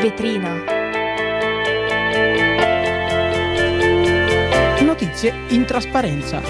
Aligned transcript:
vetrina. 0.00 0.64
Notizie 4.82 5.34
in 5.48 5.66
trasparenza. 5.66 6.40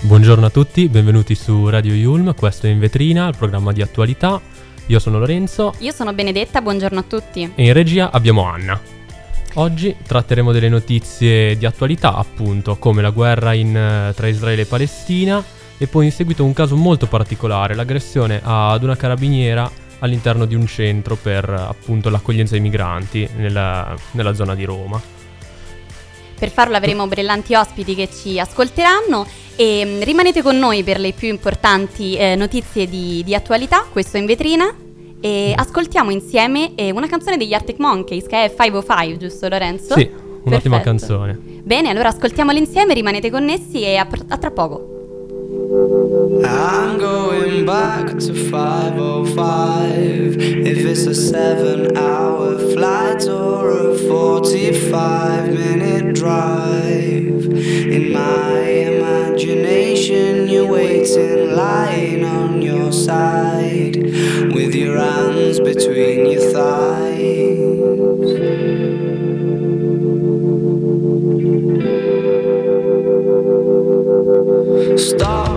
Buongiorno 0.00 0.44
a 0.44 0.50
tutti, 0.50 0.88
benvenuti 0.88 1.36
su 1.36 1.68
Radio 1.68 1.94
Yulm, 1.94 2.34
questo 2.34 2.66
è 2.66 2.70
In 2.70 2.80
Vetrina, 2.80 3.28
il 3.28 3.36
programma 3.36 3.72
di 3.72 3.80
attualità. 3.80 4.40
Io 4.86 4.98
sono 4.98 5.18
Lorenzo 5.18 5.72
Io 5.78 5.92
sono 5.92 6.12
Benedetta, 6.12 6.60
buongiorno 6.60 6.98
a 6.98 7.04
tutti. 7.04 7.52
e 7.54 7.64
in 7.64 7.72
regia 7.72 8.10
abbiamo 8.10 8.42
Anna. 8.44 8.78
Oggi 9.54 9.94
tratteremo 10.04 10.50
delle 10.50 10.68
notizie 10.68 11.56
di 11.56 11.64
attualità, 11.64 12.16
appunto, 12.16 12.76
come 12.76 13.02
la 13.02 13.10
guerra 13.10 13.52
in, 13.52 13.74
eh, 13.74 14.12
tra 14.16 14.26
Israele 14.26 14.62
e 14.62 14.66
Palestina 14.66 15.42
e 15.78 15.86
poi 15.86 16.06
in 16.06 16.12
seguito 16.12 16.44
un 16.44 16.52
caso 16.52 16.74
molto 16.74 17.06
particolare, 17.06 17.76
l'aggressione 17.76 18.40
ad 18.42 18.82
una 18.82 18.96
carabiniera 18.96 19.70
all'interno 20.00 20.44
di 20.44 20.54
un 20.54 20.66
centro 20.66 21.16
per 21.16 21.48
appunto 21.48 22.10
l'accoglienza 22.10 22.52
dei 22.52 22.60
migranti 22.60 23.28
nella, 23.36 23.94
nella 24.12 24.34
zona 24.34 24.54
di 24.54 24.64
Roma. 24.64 25.00
Per 26.38 26.50
farlo 26.50 26.76
avremo 26.76 27.06
brillanti 27.06 27.54
ospiti 27.54 27.94
che 27.94 28.08
ci 28.10 28.38
ascolteranno 28.38 29.26
e 29.56 29.84
mm, 29.84 30.02
rimanete 30.02 30.42
con 30.42 30.58
noi 30.58 30.82
per 30.82 30.98
le 30.98 31.12
più 31.12 31.28
importanti 31.28 32.16
eh, 32.16 32.34
notizie 32.34 32.88
di, 32.88 33.22
di 33.24 33.34
attualità, 33.34 33.86
questo 33.90 34.16
in 34.16 34.26
vetrina. 34.26 34.74
E 35.20 35.54
ascoltiamo 35.56 36.10
insieme 36.10 36.74
eh, 36.74 36.90
una 36.90 37.06
canzone 37.06 37.38
degli 37.38 37.54
Arctic 37.54 37.78
Monkeys 37.78 38.26
che 38.26 38.44
è 38.44 38.48
505, 38.54 39.16
giusto 39.16 39.48
Lorenzo? 39.48 39.94
Sì, 39.94 40.10
un'ottima 40.42 40.80
Perfetto. 40.80 40.82
canzone. 40.82 41.38
Bene, 41.62 41.88
allora 41.88 42.08
ascoltiamola 42.08 42.58
insieme, 42.58 42.92
rimanete 42.92 43.30
connessi 43.30 43.82
e 43.82 43.96
a, 43.96 44.06
a 44.28 44.36
tra 44.36 44.50
poco. 44.50 46.03
I'm 46.44 46.98
going 46.98 47.66
back 47.66 48.06
to 48.18 48.50
505 48.50 50.36
If 50.38 50.78
it's 50.78 51.06
a 51.06 51.14
seven 51.14 51.96
hour 51.96 52.58
flight 52.72 53.26
or 53.26 53.70
a 53.70 53.98
45 53.98 55.52
minute 55.52 56.14
drive 56.14 57.44
In 57.46 58.12
my 58.12 58.60
imagination 58.60 60.48
you're 60.48 60.70
waiting 60.70 61.54
lying 61.54 62.24
on 62.24 62.62
your 62.62 62.92
side 62.92 63.96
With 63.96 64.74
your 64.74 64.98
hands 64.98 65.60
between 65.60 66.26
your 66.26 66.52
thighs. 66.52 67.14
Stop 75.10 75.53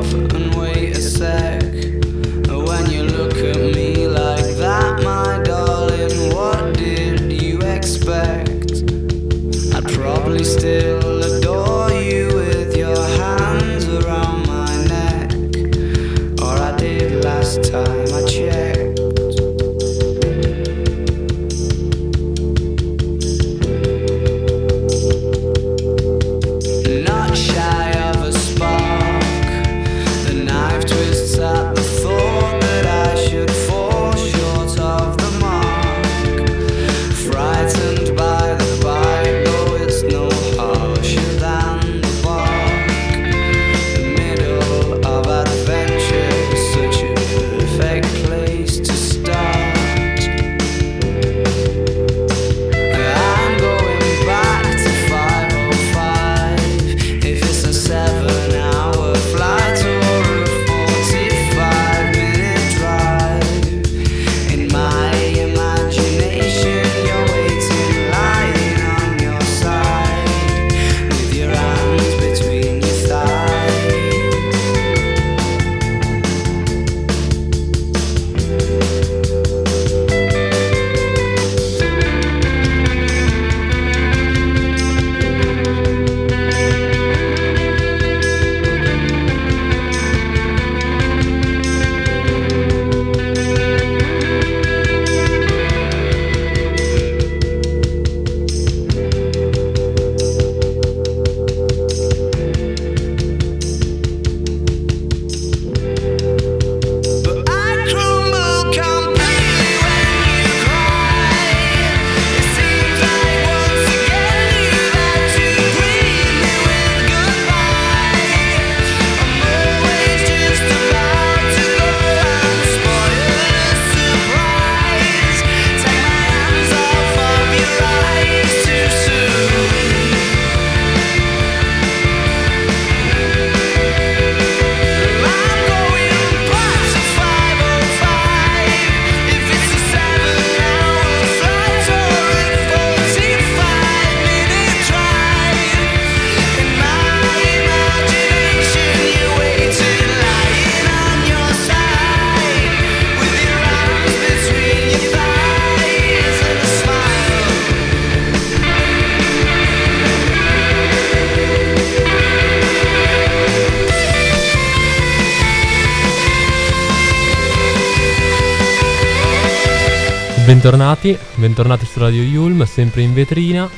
Bentornati, 170.68 171.18
bentornati 171.36 171.86
su 171.86 171.98
Radio 171.98 172.22
Yulm, 172.22 172.66
sempre 172.66 173.02
in 173.02 173.14
vetrina. 173.14 173.70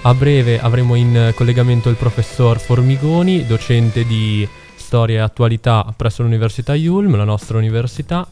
A 0.00 0.14
breve 0.14 0.58
avremo 0.58 0.94
in 0.94 1.34
collegamento 1.34 1.90
il 1.90 1.96
professor 1.96 2.58
Formigoni, 2.58 3.44
docente 3.44 4.06
di 4.06 4.48
storia 4.74 5.18
e 5.18 5.20
attualità 5.20 5.92
presso 5.94 6.22
l'Università 6.22 6.74
Yulm, 6.74 7.16
la 7.16 7.24
nostra 7.24 7.58
università. 7.58 8.26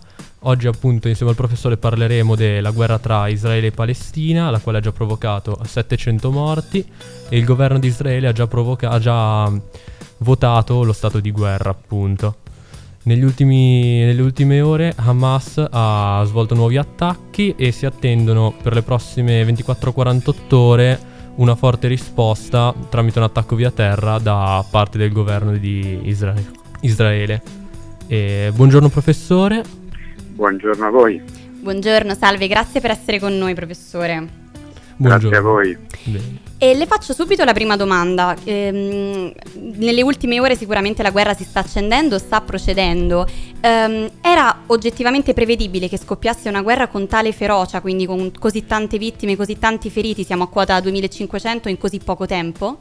Oggi 0.45 0.67
appunto 0.67 1.09
insieme 1.09 1.33
al 1.33 1.37
professore 1.37 1.77
parleremo 1.77 2.35
della 2.35 2.71
guerra 2.71 2.99
tra 2.99 3.29
Israele 3.29 3.67
e 3.67 3.73
Palestina, 3.73 4.49
la 4.49 4.61
quale 4.61 4.79
ha 4.79 4.81
già 4.81 4.93
provocato 4.93 5.61
700 5.63 6.31
morti 6.31 6.91
e 7.29 7.37
il 7.37 7.45
governo 7.45 7.79
di 7.79 7.89
Israele 7.89 8.29
ha 8.29 8.33
già, 8.33 8.47
provoca- 8.47 8.89
ha 8.89 8.99
già 8.99 9.53
votato 10.21 10.83
lo 10.85 10.95
stato 10.95 11.21
di 11.21 11.31
guerra 11.31 11.69
appunto. 11.69 12.37
Negli 13.06 13.23
ultimi- 13.23 14.00
nelle 14.00 14.20
ultime 14.20 14.61
ore 14.61 14.93
Hamas 14.97 15.64
ha 15.70 16.25
svolto 16.26 16.56
nuovi 16.56 16.76
attacchi 16.76 17.55
e 17.56 17.70
si 17.70 17.87
attendono 17.87 18.53
per 18.61 18.75
le 18.75 18.82
prossime 18.82 19.44
24-48 19.44 20.56
ore 20.56 20.99
una 21.37 21.55
forte 21.55 21.87
risposta 21.87 22.75
tramite 22.88 23.19
un 23.20 23.26
attacco 23.26 23.55
via 23.55 23.70
terra 23.70 24.19
da 24.19 24.64
parte 24.69 24.99
del 24.99 25.12
governo 25.12 25.53
di 25.56 26.00
Isra- 26.03 26.35
Israele. 26.81 27.43
E 28.08 28.50
buongiorno 28.53 28.88
professore. 28.88 29.62
Buongiorno 30.35 30.87
a 30.87 30.91
voi. 30.91 31.23
Buongiorno, 31.61 32.12
salve, 32.14 32.49
grazie 32.49 32.81
per 32.81 32.91
essere 32.91 33.20
con 33.20 33.38
noi, 33.38 33.55
professore. 33.55 34.26
Buongiorno. 34.97 35.29
Grazie 35.29 35.37
a 35.37 35.41
voi. 35.41 35.76
Bene. 36.06 36.45
E 36.58 36.75
le 36.75 36.87
faccio 36.87 37.12
subito 37.12 37.44
la 37.44 37.53
prima 37.53 37.76
domanda. 37.76 38.35
Ehm, 38.44 39.31
nelle 39.76 40.03
ultime 40.03 40.41
ore 40.41 40.56
sicuramente 40.56 41.03
la 41.03 41.11
guerra 41.11 41.35
si 41.35 41.44
sta 41.44 41.61
accendendo, 41.61 42.19
sta 42.19 42.41
procedendo. 42.41 43.26
Ehm, 43.61 44.08
era 44.23 44.62
oggettivamente 44.67 45.35
prevedibile 45.35 45.87
che 45.87 45.99
scoppiasse 45.99 46.49
una 46.49 46.62
guerra 46.62 46.87
con 46.88 47.06
tale 47.06 47.32
ferocia, 47.32 47.82
quindi 47.82 48.06
con 48.06 48.32
così 48.38 48.64
tante 48.64 48.97
vittime, 48.97 49.37
così 49.37 49.58
tanti 49.58 49.91
feriti, 49.91 50.25
siamo 50.25 50.44
a 50.44 50.49
quota 50.49 50.81
2500 50.81 51.69
in 51.69 51.76
così 51.76 52.00
poco 52.03 52.25
tempo? 52.25 52.81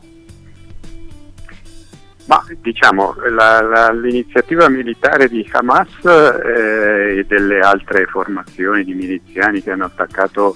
Ma 2.27 2.41
diciamo, 2.61 3.13
la- 3.29 3.61
la- 3.61 3.91
l'iniziativa 3.91 4.69
militare 4.69 5.27
di 5.27 5.47
Hamas 5.51 5.89
eh, 6.05 7.17
e 7.19 7.25
delle 7.27 7.59
altre 7.59 8.05
formazioni 8.05 8.85
di 8.85 8.93
miliziani 8.93 9.61
che 9.61 9.69
hanno 9.71 9.85
attaccato 9.85 10.55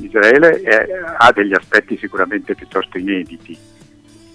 Israele 0.00 0.60
eh, 0.62 0.88
ha 1.16 1.32
degli 1.32 1.54
aspetti 1.54 1.96
sicuramente 1.96 2.54
piuttosto 2.54 2.98
inediti 2.98 3.56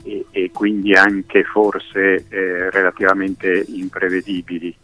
e, 0.04 0.26
e 0.32 0.52
quindi 0.52 0.94
anche 0.94 1.44
forse 1.44 2.26
eh, 2.30 2.70
relativamente 2.70 3.66
imprevedibili. 3.68 4.76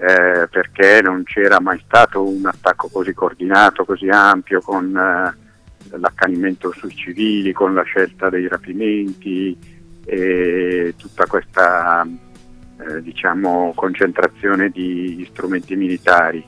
eh, 0.00 0.48
perché 0.50 1.00
non 1.02 1.22
c'era 1.24 1.60
mai 1.60 1.80
stato 1.86 2.26
un 2.26 2.46
attacco 2.46 2.88
così 2.88 3.12
coordinato, 3.12 3.84
così 3.84 4.08
ampio, 4.08 4.60
con 4.60 4.96
eh, 4.96 5.96
l'accanimento 5.98 6.72
sui 6.72 6.94
civili, 6.94 7.52
con 7.52 7.74
la 7.74 7.82
scelta 7.82 8.28
dei 8.28 8.48
rapimenti 8.48 9.56
e 10.04 10.94
tutta 10.98 11.26
questa 11.26 12.04
eh, 12.04 13.02
diciamo, 13.02 13.72
concentrazione 13.74 14.70
di 14.70 15.26
strumenti 15.30 15.76
militari. 15.76 16.44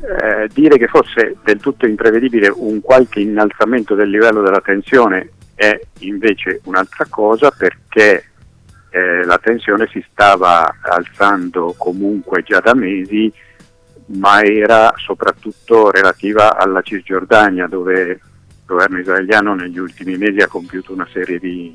Eh, 0.00 0.48
dire 0.52 0.76
che 0.76 0.88
fosse 0.88 1.36
del 1.44 1.60
tutto 1.60 1.86
imprevedibile 1.86 2.52
un 2.54 2.80
qualche 2.80 3.20
innalzamento 3.20 3.94
del 3.94 4.10
livello 4.10 4.42
della 4.42 4.60
tensione 4.60 5.30
è 5.54 5.80
invece 6.00 6.60
un'altra 6.64 7.06
cosa 7.08 7.50
perché 7.50 8.24
eh, 8.90 9.24
la 9.24 9.38
tensione 9.38 9.88
si 9.90 10.04
stava 10.10 10.76
alzando 10.82 11.74
comunque 11.76 12.42
già 12.42 12.60
da 12.60 12.74
mesi, 12.74 13.32
ma 14.06 14.42
era 14.42 14.92
soprattutto 14.96 15.90
relativa 15.90 16.56
alla 16.56 16.82
Cisgiordania, 16.82 17.66
dove 17.66 18.00
il 18.02 18.20
governo 18.66 18.98
israeliano 18.98 19.54
negli 19.54 19.78
ultimi 19.78 20.16
mesi 20.16 20.38
ha 20.38 20.48
compiuto 20.48 20.92
una 20.92 21.08
serie 21.12 21.38
di 21.38 21.74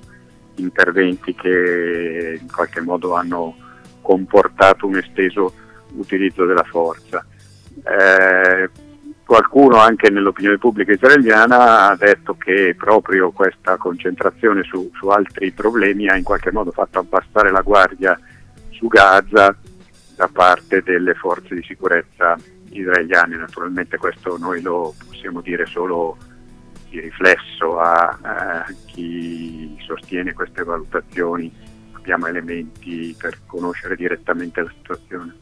interventi 0.55 1.35
che 1.35 2.37
in 2.39 2.51
qualche 2.51 2.81
modo 2.81 3.15
hanno 3.15 3.55
comportato 4.01 4.87
un 4.87 4.97
esteso 4.97 5.53
utilizzo 5.95 6.45
della 6.45 6.63
forza. 6.63 7.25
Eh, 7.89 8.69
qualcuno 9.25 9.77
anche 9.77 10.09
nell'opinione 10.09 10.57
pubblica 10.57 10.91
israeliana 10.91 11.89
ha 11.89 11.95
detto 11.95 12.35
che 12.35 12.75
proprio 12.75 13.31
questa 13.31 13.77
concentrazione 13.77 14.63
su, 14.63 14.89
su 14.95 15.07
altri 15.09 15.51
problemi 15.51 16.07
ha 16.07 16.15
in 16.15 16.23
qualche 16.23 16.51
modo 16.51 16.71
fatto 16.71 16.99
abbassare 16.99 17.51
la 17.51 17.61
guardia 17.61 18.19
su 18.69 18.87
Gaza 18.87 19.55
da 20.15 20.29
parte 20.31 20.81
delle 20.81 21.13
forze 21.13 21.53
di 21.53 21.63
sicurezza 21.63 22.35
israeliane. 22.71 23.37
Naturalmente 23.37 23.97
questo 23.97 24.37
noi 24.37 24.61
lo 24.61 24.95
possiamo 25.05 25.41
dire 25.41 25.65
solo 25.65 26.17
di 26.89 26.99
riflesso 26.99 27.79
a, 27.79 28.17
a 28.21 28.65
chi 28.87 29.77
sostiene 29.85 30.33
queste 30.33 30.63
valutazioni, 30.63 31.53
abbiamo 31.93 32.25
elementi 32.25 33.15
per 33.17 33.37
conoscere 33.45 33.95
direttamente 33.95 34.61
la 34.61 34.71
situazione. 34.75 35.35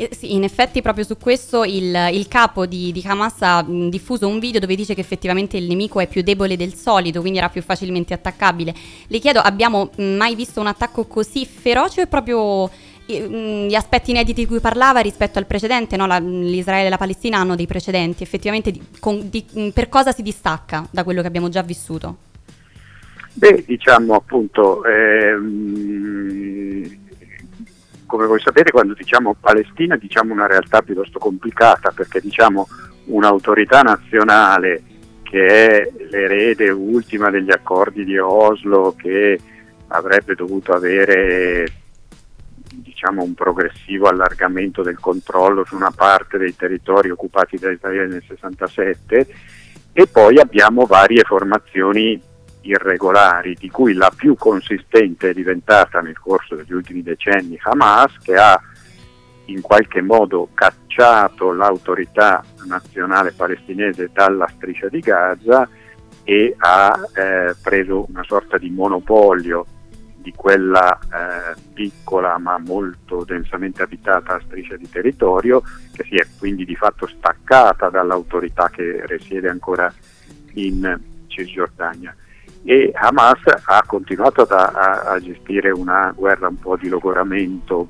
Eh, 0.00 0.10
sì, 0.12 0.32
in 0.32 0.44
effetti 0.44 0.80
proprio 0.80 1.04
su 1.04 1.16
questo 1.16 1.64
il, 1.64 1.92
il 2.12 2.28
capo 2.28 2.66
di, 2.66 2.92
di 2.92 3.02
Hamas 3.04 3.34
ha 3.40 3.64
diffuso 3.66 4.28
un 4.28 4.38
video 4.38 4.60
dove 4.60 4.76
dice 4.76 4.94
che 4.94 5.00
effettivamente 5.00 5.56
il 5.56 5.66
nemico 5.66 5.98
è 5.98 6.06
più 6.06 6.22
debole 6.22 6.56
del 6.56 6.72
solito, 6.74 7.18
quindi 7.20 7.38
era 7.38 7.48
più 7.48 7.62
facilmente 7.62 8.14
attaccabile. 8.14 8.72
Le 9.08 9.18
chiedo, 9.18 9.40
abbiamo 9.40 9.90
mai 9.96 10.36
visto 10.36 10.60
un 10.60 10.68
attacco 10.68 11.06
così 11.06 11.44
feroce 11.46 12.02
o 12.02 12.06
proprio 12.06 12.70
eh, 13.06 13.66
gli 13.68 13.74
aspetti 13.74 14.10
inediti 14.10 14.42
di 14.42 14.46
cui 14.46 14.60
parlava 14.60 15.00
rispetto 15.00 15.40
al 15.40 15.46
precedente? 15.46 15.96
No? 15.96 16.06
La- 16.06 16.20
l'Israele 16.20 16.86
e 16.86 16.90
la 16.90 16.96
Palestina 16.96 17.38
hanno 17.38 17.56
dei 17.56 17.66
precedenti, 17.66 18.22
effettivamente 18.22 18.70
di- 18.70 18.80
con- 19.00 19.28
di- 19.28 19.72
per 19.74 19.88
cosa 19.88 20.12
si 20.12 20.22
distacca 20.22 20.86
da 20.92 21.02
quello 21.02 21.22
che 21.22 21.26
abbiamo 21.26 21.48
già 21.48 21.62
vissuto? 21.62 22.18
Beh, 23.32 23.64
diciamo 23.66 24.14
appunto, 24.14 24.84
ehm, 24.84 26.26
come 28.08 28.26
voi 28.26 28.40
sapete 28.40 28.70
quando 28.70 28.94
diciamo 28.94 29.36
Palestina 29.38 29.96
diciamo 29.96 30.32
una 30.32 30.46
realtà 30.46 30.80
piuttosto 30.80 31.18
complicata 31.18 31.90
perché 31.90 32.20
diciamo 32.20 32.66
un'autorità 33.04 33.82
nazionale 33.82 34.82
che 35.22 35.46
è 35.46 35.92
l'erede 36.10 36.70
ultima 36.70 37.28
degli 37.28 37.50
accordi 37.50 38.04
di 38.04 38.18
Oslo 38.18 38.94
che 38.96 39.38
avrebbe 39.88 40.34
dovuto 40.34 40.72
avere 40.72 41.66
diciamo 42.72 43.22
un 43.22 43.34
progressivo 43.34 44.08
allargamento 44.08 44.82
del 44.82 44.98
controllo 44.98 45.64
su 45.64 45.76
una 45.76 45.92
parte 45.94 46.38
dei 46.38 46.56
territori 46.56 47.10
occupati 47.10 47.58
da 47.58 47.70
Israele 47.70 48.06
nel 48.06 48.24
67 48.26 49.26
e 49.92 50.06
poi 50.06 50.38
abbiamo 50.38 50.86
varie 50.86 51.24
formazioni 51.24 52.20
irregolari, 52.68 53.54
di 53.54 53.70
cui 53.70 53.94
la 53.94 54.10
più 54.14 54.36
consistente 54.36 55.30
è 55.30 55.32
diventata 55.32 56.00
nel 56.00 56.18
corso 56.18 56.54
degli 56.54 56.72
ultimi 56.72 57.02
decenni 57.02 57.58
Hamas, 57.62 58.18
che 58.22 58.34
ha 58.34 58.60
in 59.46 59.60
qualche 59.60 60.02
modo 60.02 60.48
cacciato 60.54 61.52
l'autorità 61.52 62.44
nazionale 62.66 63.32
palestinese 63.32 64.10
dalla 64.12 64.46
striscia 64.56 64.88
di 64.88 65.00
Gaza 65.00 65.68
e 66.24 66.54
ha 66.58 67.00
eh, 67.14 67.54
preso 67.62 68.06
una 68.08 68.24
sorta 68.24 68.58
di 68.58 68.68
monopolio 68.70 69.64
di 70.16 70.32
quella 70.36 70.98
eh, 70.98 71.58
piccola 71.72 72.36
ma 72.36 72.58
molto 72.58 73.24
densamente 73.24 73.82
abitata 73.82 74.40
striscia 74.44 74.76
di 74.76 74.90
territorio 74.90 75.62
che 75.94 76.04
si 76.04 76.16
è 76.16 76.26
quindi 76.38 76.66
di 76.66 76.76
fatto 76.76 77.06
staccata 77.06 77.88
dall'autorità 77.88 78.68
che 78.68 79.00
risiede 79.06 79.48
ancora 79.48 79.90
in 80.54 80.98
Cisgiordania 81.28 82.14
e 82.64 82.90
Hamas 82.94 83.40
ha 83.64 83.82
continuato 83.86 84.42
ad- 84.42 84.50
a, 84.52 85.02
a 85.12 85.20
gestire 85.20 85.70
una 85.70 86.12
guerra 86.14 86.48
un 86.48 86.58
po' 86.58 86.76
di 86.76 86.88
logoramento 86.88 87.88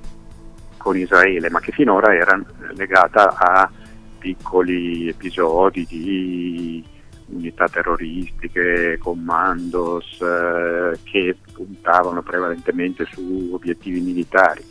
con 0.77 0.97
Israele, 0.97 1.51
ma 1.51 1.61
che 1.61 1.73
finora 1.73 2.15
era 2.15 2.41
legata 2.75 3.35
a 3.37 3.71
piccoli 4.19 5.09
episodi 5.09 5.85
di 5.87 6.85
unità 7.27 7.69
terroristiche, 7.69 8.99
commandos 8.99 10.19
eh, 10.21 10.99
che 11.03 11.37
puntavano 11.53 12.23
prevalentemente 12.23 13.05
su 13.13 13.51
obiettivi 13.53 14.01
militari. 14.01 14.65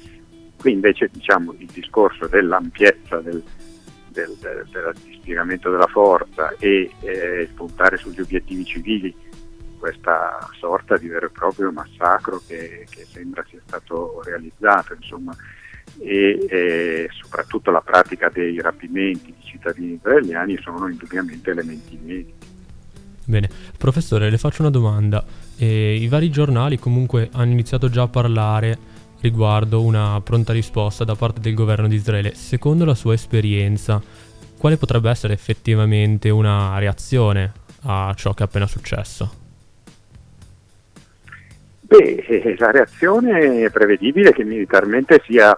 Qui 0.58 0.72
invece 0.72 1.10
diciamo, 1.12 1.54
il 1.60 1.70
discorso 1.72 2.28
dell'ampiezza 2.28 3.18
del, 3.20 3.44
del, 4.10 4.36
del- 4.42 4.66
del 4.72 4.96
dispiegamento 5.06 5.70
della 5.70 5.86
forza 5.88 6.54
e 6.58 6.90
eh, 7.02 7.50
puntare 7.54 7.98
sugli 7.98 8.22
obiettivi 8.22 8.66
civili 8.66 9.14
questa 9.78 10.40
sorta 10.60 10.98
di 10.98 11.08
vero 11.08 11.28
e 11.28 11.30
proprio 11.30 11.72
massacro 11.72 12.42
che, 12.46 12.86
che 12.90 13.06
sembra 13.06 13.46
sia 13.50 13.60
stato 13.66 14.22
realizzato, 14.24 14.94
insomma, 14.94 15.36
e, 16.00 16.46
e 16.50 17.10
soprattutto 17.12 17.72
la 17.72 17.82
pratica 17.82 18.30
dei 18.30 18.60
rapimenti 18.60 19.34
di 19.38 19.46
cittadini 19.46 19.94
israeliani 19.94 20.58
sono 20.62 20.88
indubbiamente 20.88 21.52
elementi 21.52 21.96
inediti. 21.96 22.46
Bene, 23.26 23.50
professore, 23.78 24.30
le 24.30 24.38
faccio 24.38 24.62
una 24.62 24.72
domanda. 24.72 25.26
Eh, 25.58 25.96
I 25.96 26.08
vari 26.08 26.30
giornali 26.30 26.80
comunque 26.80 27.30
hanno 27.34 27.52
iniziato 27.52 27.90
già 27.90 28.04
a 28.04 28.08
parlare 28.08 28.78
riguardo 29.20 29.82
una 29.82 30.22
pronta 30.22 30.54
risposta 30.54 31.04
da 31.04 31.16
parte 31.16 31.42
del 31.42 31.54
governo 31.54 31.88
di 31.88 31.96
Israele. 31.96 32.36
Secondo 32.36 32.86
la 32.86 32.96
sua 32.96 33.14
esperienza, 33.16 34.02
quale 34.58 34.78
potrebbe 34.78 35.10
essere 35.10 35.34
effettivamente 35.34 36.30
una 36.30 36.78
reazione 36.80 37.52
a 37.84 38.14
ciò 38.16 38.34
che 38.34 38.44
è 38.44 38.46
appena 38.46 38.68
successo? 38.68 39.46
Beh, 41.88 42.26
eh, 42.28 42.56
la 42.58 42.72
reazione 42.72 43.64
è 43.64 43.70
prevedibile 43.70 44.34
che 44.34 44.44
militarmente 44.44 45.22
sia, 45.24 45.58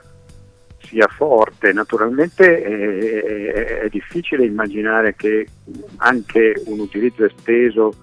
sia 0.77 1.07
forte, 1.07 1.73
naturalmente 1.73 2.63
eh, 2.63 3.51
è, 3.51 3.79
è 3.79 3.89
difficile 3.89 4.45
immaginare 4.45 5.15
che 5.15 5.47
anche 5.97 6.61
un 6.65 6.81
utilizzo 6.81 7.25
esteso 7.25 7.95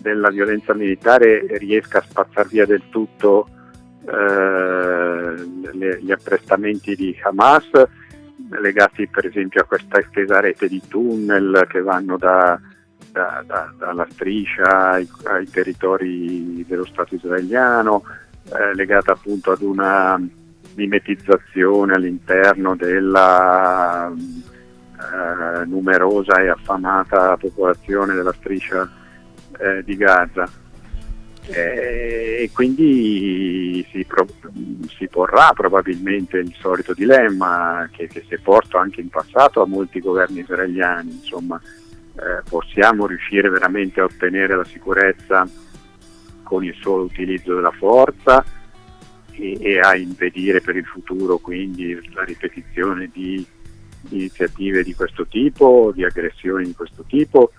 della 0.00 0.30
violenza 0.30 0.72
militare 0.72 1.44
riesca 1.58 1.98
a 1.98 2.04
spazzare 2.08 2.48
via 2.48 2.64
del 2.64 2.82
tutto 2.90 3.48
eh, 4.06 5.98
gli 6.00 6.12
apprestamenti 6.12 6.94
di 6.94 7.18
Hamas 7.22 7.70
legati 8.60 9.08
per 9.08 9.26
esempio 9.26 9.62
a 9.62 9.64
questa 9.64 9.98
estesa 9.98 10.38
rete 10.38 10.68
di 10.68 10.80
tunnel 10.86 11.66
che 11.68 11.80
vanno 11.80 12.16
da, 12.18 12.60
da- 13.14 13.44
da- 13.46 13.72
dalla 13.78 14.06
striscia 14.10 14.90
ai, 14.90 15.08
ai 15.26 15.48
territori 15.48 16.64
dello 16.66 16.84
Stato 16.84 17.14
israeliano, 17.14 18.02
eh, 18.52 18.74
legata 18.74 19.12
appunto 19.12 19.52
ad 19.52 19.62
una 19.62 20.20
mimetizzazione 20.74 21.94
all'interno 21.94 22.74
della, 22.74 24.12
eh, 24.12 25.64
numerosa 25.66 26.40
e 26.40 26.48
affamata 26.48 27.36
popolazione 27.36 28.14
della 28.14 28.32
striscia 28.32 28.90
eh, 29.58 29.84
di 29.84 29.96
Gaza. 29.96 30.50
Eh, 31.46 32.42
E 32.44 32.50
quindi 32.52 33.86
si, 33.90 34.04
pro- 34.04 34.26
si 34.96 35.06
porrà 35.08 35.52
probabilmente 35.54 36.38
il 36.38 36.52
solito 36.58 36.92
dilemma 36.94 37.88
che, 37.92 38.08
che 38.08 38.24
si 38.26 38.34
è 38.34 38.38
posto 38.38 38.76
anche 38.76 39.00
in 39.00 39.08
passato 39.08 39.62
a 39.62 39.66
molti 39.66 40.00
governi 40.00 40.40
israeliani, 40.40 41.12
insomma, 41.12 41.60
eh, 42.16 42.42
possiamo 42.48 43.06
riuscire 43.06 43.48
veramente 43.48 44.00
a 44.00 44.04
ottenere 44.04 44.56
la 44.56 44.64
sicurezza 44.64 45.48
con 46.42 46.64
il 46.64 46.74
solo 46.80 47.04
utilizzo 47.04 47.54
della 47.54 47.72
forza 47.72 48.44
e, 49.32 49.58
e 49.60 49.80
a 49.80 49.96
impedire 49.96 50.60
per 50.60 50.76
il 50.76 50.84
futuro 50.84 51.38
quindi 51.38 51.94
la 52.12 52.22
ripetizione 52.22 53.10
di 53.12 53.44
iniziative 54.10 54.82
di 54.82 54.94
questo 54.94 55.26
tipo, 55.26 55.90
di 55.94 56.04
aggressioni 56.04 56.66
di 56.66 56.74
questo 56.74 57.04
tipo, 57.08 57.52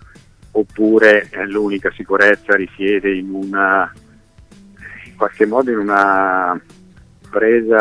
oppure 0.51 1.27
eh, 1.31 1.45
l'unica 1.47 1.91
sicurezza 1.91 2.55
risiede 2.55 3.13
in 3.13 3.33
una 3.33 3.91
in 5.05 5.15
qualche 5.15 5.45
modo 5.45 5.71
in 5.71 5.77
una 5.77 6.61
presa 7.29 7.79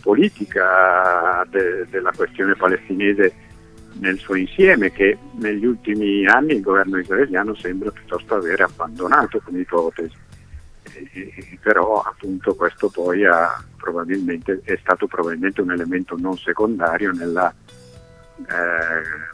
politica 0.00 1.46
de- 1.50 1.86
della 1.88 2.12
questione 2.14 2.54
palestinese 2.54 3.32
nel 4.00 4.18
suo 4.18 4.34
insieme 4.34 4.90
che 4.90 5.16
negli 5.32 5.64
ultimi 5.64 6.26
anni 6.26 6.54
il 6.54 6.60
governo 6.60 6.98
israeliano 6.98 7.54
sembra 7.54 7.90
piuttosto 7.90 8.34
aver 8.34 8.60
abbandonato 8.62 9.40
come 9.44 9.60
ipotesi. 9.60 10.16
E- 11.12 11.58
però 11.62 12.00
appunto 12.00 12.54
questo 12.54 12.88
poi 12.88 13.24
ha 13.24 13.62
è 14.64 14.78
stato 14.80 15.06
probabilmente 15.06 15.60
un 15.60 15.72
elemento 15.72 16.16
non 16.18 16.36
secondario 16.38 17.12
nella 17.12 17.52
eh, 18.38 18.44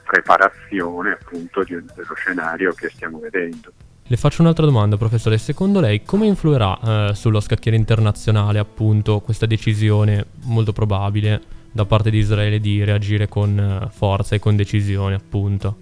preparazione 0.05 1.13
appunto 1.13 1.63
di- 1.63 1.75
dello 1.95 2.15
scenario 2.15 2.73
che 2.73 2.89
stiamo 2.91 3.19
vedendo. 3.19 3.73
Le 4.03 4.17
faccio 4.17 4.43
un'altra 4.43 4.67
domanda, 4.67 4.97
professore. 4.97 5.39
Secondo 5.39 5.79
lei 5.79 6.03
come 6.03 6.27
influirà 6.27 7.11
eh, 7.11 7.15
sullo 7.15 7.39
scacchiere 7.39 7.77
internazionale 7.77 8.59
appunto 8.59 9.21
questa 9.21 9.47
decisione 9.47 10.27
molto 10.45 10.73
probabile 10.73 11.41
da 11.73 11.85
parte 11.85 12.11
di 12.11 12.19
Israele 12.19 12.59
di 12.59 12.83
reagire 12.85 13.29
con 13.29 13.59
eh, 13.59 13.89
forza 13.91 14.35
e 14.35 14.39
con 14.39 14.57
decisione 14.57 15.15
appunto? 15.15 15.77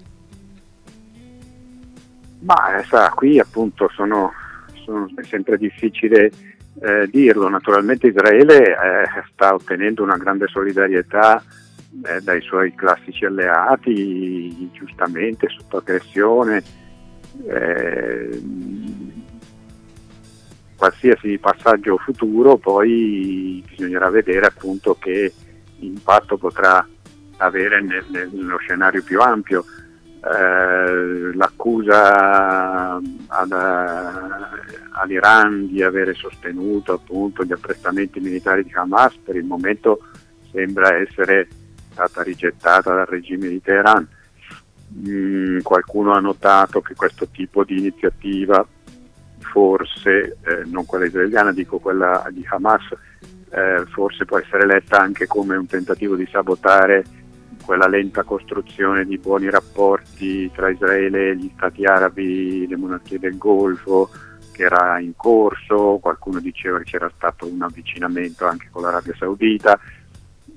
Ma 2.41 2.79
eh, 2.79 2.85
sa, 2.85 3.09
qui 3.11 3.39
appunto 3.39 3.91
sono, 3.95 4.33
sono- 4.85 5.11
è 5.17 5.25
sempre 5.25 5.57
difficile 5.59 6.31
eh, 6.81 7.09
dirlo, 7.11 7.49
naturalmente 7.49 8.07
Israele 8.07 8.71
eh, 8.71 9.25
sta 9.33 9.55
ottenendo 9.55 10.03
una 10.03 10.17
grande 10.17 10.47
solidarietà 10.47 11.43
eh, 12.05 12.21
dai 12.21 12.41
suoi 12.43 12.75
classici 12.75 13.25
alleati, 13.25 14.71
giustamente 14.73 15.49
sotto 15.49 15.79
aggressione. 15.79 16.63
eh, 17.47 18.43
qualsiasi 20.77 21.39
passaggio 21.39 21.97
futuro 21.97 22.57
poi 22.57 23.63
bisognerà 23.69 24.09
vedere 24.11 24.47
appunto 24.47 24.97
che 24.99 25.33
impatto 25.81 26.37
potrà 26.37 26.87
avere 27.39 27.81
nel- 27.83 28.05
nello 28.11 28.59
scenario 28.59 29.03
più 29.03 29.21
ampio. 29.21 29.65
Eh, 30.21 31.35
l'accusa 31.35 32.97
ad- 32.97 33.53
all'Iran 34.93 35.69
di 35.69 35.83
avere 35.83 36.15
sostenuto 36.15 36.95
appunto 36.95 37.45
gli 37.45 37.53
apprestamenti 37.53 38.19
militari 38.19 38.65
di 38.65 38.73
Hamas 38.75 39.15
per 39.25 39.37
il 39.37 39.45
momento 39.45 40.01
sembra 40.51 40.97
essere 40.97 41.49
stata 41.93 42.23
rigettata 42.23 42.95
dal 42.95 43.07
regime 43.07 43.49
di 43.49 43.63
Teheran. 43.63 44.07
Mm, 45.07 45.61
qualcuno 45.61 46.13
ha 46.13 46.21
notato 46.21 46.81
che 46.81 46.95
questo 46.95 47.29
tipo 47.29 47.63
di 47.63 47.79
iniziativa 47.79 48.67
forse, 49.39 50.39
eh, 50.43 50.65
non 50.67 50.85
quella 50.85 51.07
israeliana, 51.07 51.53
dico 51.53 51.79
quella 51.79 52.27
di 52.31 52.45
Hamas, 52.49 52.83
eh, 53.51 53.85
forse 53.87 54.25
può 54.25 54.39
essere 54.39 54.67
letta 54.67 54.99
anche 54.99 55.27
come 55.27 55.57
un 55.57 55.67
tentativo 55.67 56.17
di 56.17 56.29
sabotare 56.31 57.05
quella 57.65 57.87
lenta 57.87 58.23
costruzione 58.23 59.05
di 59.05 59.19
buoni 59.19 59.51
rapporti 59.51 60.51
tra 60.53 60.71
Israele 60.71 61.31
e 61.31 61.37
gli 61.37 61.51
stati 61.55 61.85
arabi, 61.85 62.67
le 62.67 62.77
monarchie 62.77 63.19
del 63.19 63.37
Golfo, 63.37 64.11
che 64.53 64.65
era 64.65 64.99
in 64.99 65.15
corso, 65.17 65.99
qualcuno 66.01 66.41
diceva 66.41 66.79
che 66.79 66.85
c'era 66.85 67.11
stato 67.15 67.47
un 67.47 67.61
avvicinamento 67.63 68.47
anche 68.47 68.69
con 68.71 68.83
l'Arabia 68.83 69.15
Saudita, 69.19 69.79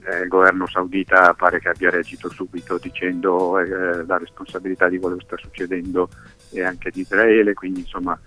Eh, 0.04 0.24
il 0.24 0.30
governo 0.30 0.66
saudita 0.66 1.36
pare 1.36 1.60
che 1.60 1.70
abbia 1.70 1.92
reagito 1.92 2.28
subito 2.28 2.80
dicendo 2.82 3.60
eh, 3.60 4.04
la 4.04 4.18
responsabilità 4.18 4.90
di 4.90 4.98
quello 4.98 5.16
che 5.18 5.26
sta 5.26 5.38
succedendo 5.38 6.10
è 6.52 6.64
anche 6.64 6.90
di 6.90 7.02
Israele, 7.02 7.54
quindi 7.54 7.82
insomma 7.82 8.20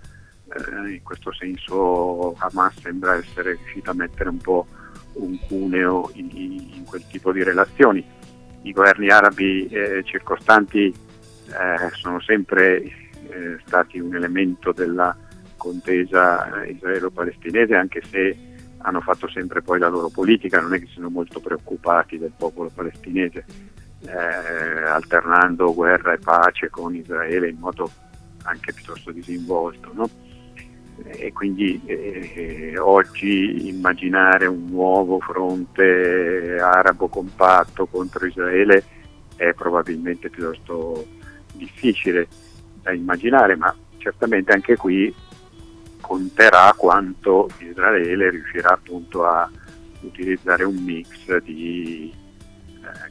in 0.87 1.01
questo 1.03 1.33
senso 1.33 2.33
Hamas 2.37 2.79
sembra 2.79 3.15
essere 3.15 3.55
riuscita 3.55 3.91
a 3.91 3.95
mettere 3.95 4.29
un 4.29 4.37
po' 4.37 4.65
un 5.13 5.37
cuneo 5.47 6.09
in, 6.13 6.29
in 6.31 6.83
quel 6.85 7.05
tipo 7.07 7.31
di 7.31 7.43
relazioni. 7.43 8.03
I 8.61 8.71
governi 8.71 9.09
arabi 9.09 9.67
eh, 9.67 10.03
circostanti 10.03 10.87
eh, 10.87 11.89
sono 11.93 12.19
sempre 12.19 12.81
eh, 12.81 13.59
stati 13.65 13.99
un 13.99 14.15
elemento 14.15 14.71
della 14.71 15.15
contesa 15.57 16.61
eh, 16.63 16.71
israelo-palestinese, 16.71 17.75
anche 17.75 18.01
se 18.03 18.53
hanno 18.79 19.01
fatto 19.01 19.27
sempre 19.27 19.61
poi 19.61 19.79
la 19.79 19.87
loro 19.87 20.09
politica, 20.09 20.59
non 20.59 20.73
è 20.73 20.79
che 20.79 20.87
siano 20.87 21.09
molto 21.09 21.39
preoccupati 21.39 22.17
del 22.17 22.33
popolo 22.35 22.69
palestinese, 22.73 23.45
eh, 24.05 24.11
alternando 24.11 25.73
guerra 25.73 26.13
e 26.13 26.19
pace 26.19 26.69
con 26.69 26.95
Israele 26.95 27.49
in 27.49 27.57
modo 27.57 27.89
anche 28.43 28.73
piuttosto 28.73 29.11
disinvolto. 29.11 29.91
no? 29.93 30.09
E 31.03 31.33
quindi 31.33 31.81
eh, 31.85 32.77
oggi 32.77 33.67
immaginare 33.67 34.45
un 34.45 34.67
nuovo 34.69 35.19
fronte 35.19 36.57
arabo 36.59 37.07
compatto 37.07 37.85
contro 37.85 38.25
Israele 38.25 38.83
è 39.35 39.53
probabilmente 39.53 40.29
piuttosto 40.29 41.05
difficile 41.53 42.27
da 42.81 42.93
immaginare, 42.93 43.55
ma 43.55 43.75
certamente 43.97 44.53
anche 44.53 44.75
qui 44.75 45.13
conterà 45.99 46.73
quanto 46.77 47.49
Israele 47.57 48.29
riuscirà 48.29 48.69
appunto 48.69 49.25
a 49.25 49.49
utilizzare 50.01 50.63
un 50.63 50.75
mix 50.75 51.35
di 51.37 52.13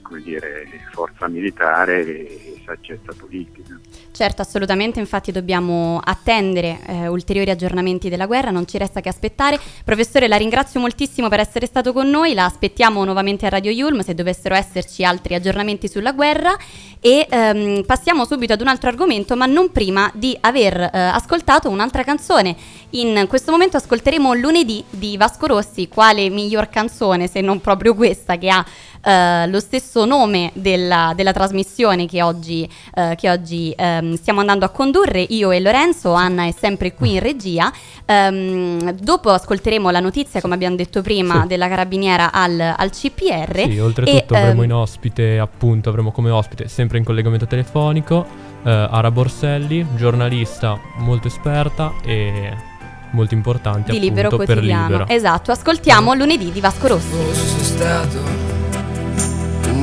come 0.03 0.21
dire, 0.21 0.67
forza 0.93 1.27
militare 1.29 2.01
e 2.01 2.63
saggezza 2.65 3.13
politica. 3.17 3.79
Certo, 4.11 4.43
assolutamente, 4.43 5.01
infatti 5.01 5.33
dobbiamo 5.33 6.01
attendere 6.03 6.79
eh, 6.87 7.09
ulteriori 7.09 7.51
aggiornamenti 7.51 8.09
della 8.09 8.27
guerra, 8.27 8.51
non 8.51 8.67
ci 8.67 8.79
resta 8.79 9.01
che 9.01 9.09
aspettare. 9.09 9.59
Professore, 9.85 10.29
la 10.29 10.37
ringrazio 10.37 10.79
moltissimo 10.79 11.29
per 11.29 11.41
essere 11.41 11.67
stato 11.67 11.93
con 11.93 12.09
noi, 12.09 12.33
la 12.33 12.45
aspettiamo 12.45 13.05
nuovamente 13.05 13.47
a 13.47 13.49
Radio 13.49 13.73
Yulm 13.73 14.01
se 14.01 14.15
dovessero 14.15 14.55
esserci 14.55 15.05
altri 15.05 15.35
aggiornamenti 15.35 15.89
sulla 15.89 16.13
guerra 16.13 16.57
e 17.01 17.27
ehm, 17.29 17.83
passiamo 17.85 18.25
subito 18.25 18.53
ad 18.53 18.61
un 18.61 18.69
altro 18.69 18.89
argomento, 18.89 19.35
ma 19.37 19.47
non 19.47 19.73
prima 19.73 20.11
di 20.15 20.37
aver 20.41 20.81
eh, 20.81 20.91
ascoltato 20.93 21.69
un'altra 21.69 22.05
canzone. 22.05 22.55
In 22.91 23.27
questo 23.29 23.51
momento 23.51 23.77
ascolteremo 23.77 24.33
Lunedì 24.35 24.85
di 24.91 25.17
Vasco 25.17 25.47
Rossi, 25.47 25.89
quale 25.89 26.31
miglior 26.31 26.69
canzone 26.69 27.27
se 27.27 27.41
non 27.41 27.61
proprio 27.61 27.95
questa 27.95 28.39
che 28.39 28.49
ha 28.49 28.65
eh, 29.05 29.47
lo 29.49 29.61
stesso 29.61 30.05
nome 30.05 30.51
della, 30.55 31.13
della 31.15 31.33
trasmissione 31.33 32.07
che 32.07 32.23
oggi, 32.23 32.69
eh, 32.95 33.15
che 33.17 33.31
oggi 33.31 33.73
ehm, 33.77 34.15
stiamo 34.15 34.41
andando 34.41 34.65
a 34.65 34.71
condurre, 34.71 35.21
io 35.21 35.51
e 35.51 35.61
Lorenzo, 35.61 36.13
Anna 36.13 36.47
è 36.47 36.55
sempre 36.57 36.95
qui 36.95 37.15
in 37.15 37.21
regia. 37.21 37.73
Ehm, 38.07 38.93
dopo 38.93 39.31
ascolteremo 39.31 39.91
la 39.91 40.01
notizia, 40.01 40.41
come 40.41 40.55
abbiamo 40.55 40.77
detto 40.77 41.03
prima, 41.03 41.43
Sì. 41.43 41.49
della 41.49 41.69
carabiniera 41.69 42.33
al, 42.33 42.75
al 42.77 42.91
CPR. 42.91 43.69
Sì, 43.69 43.79
oltretutto 43.79 44.35
e, 44.35 44.39
avremo 44.39 44.63
ehm, 44.63 44.69
in 44.71 44.73
ospite, 44.73 45.39
appunto, 45.39 45.89
avremo 45.89 46.11
come 46.11 46.31
ospite, 46.31 46.69
sempre 46.69 46.99
in 46.99 47.05
collegamento 47.05 47.47
telefonico, 47.47 48.27
eh, 48.65 48.71
Ara 48.71 49.11
Borselli, 49.11 49.87
giornalista 49.97 50.79
molto 50.99 51.29
esperta 51.29 51.93
e 52.05 52.73
molto 53.11 53.35
importante 53.35 53.93
di 53.93 54.01
Libero 54.01 54.27
appunto 54.27 54.45
per 54.45 54.55
Quotidiano. 54.57 54.89
Libero. 54.89 55.09
Esatto, 55.09 55.53
ascoltiamo 55.53 56.15
lunedì 56.15 56.51
di 56.51 56.61
Vasco 56.61 56.87
Rossi. 56.89 58.44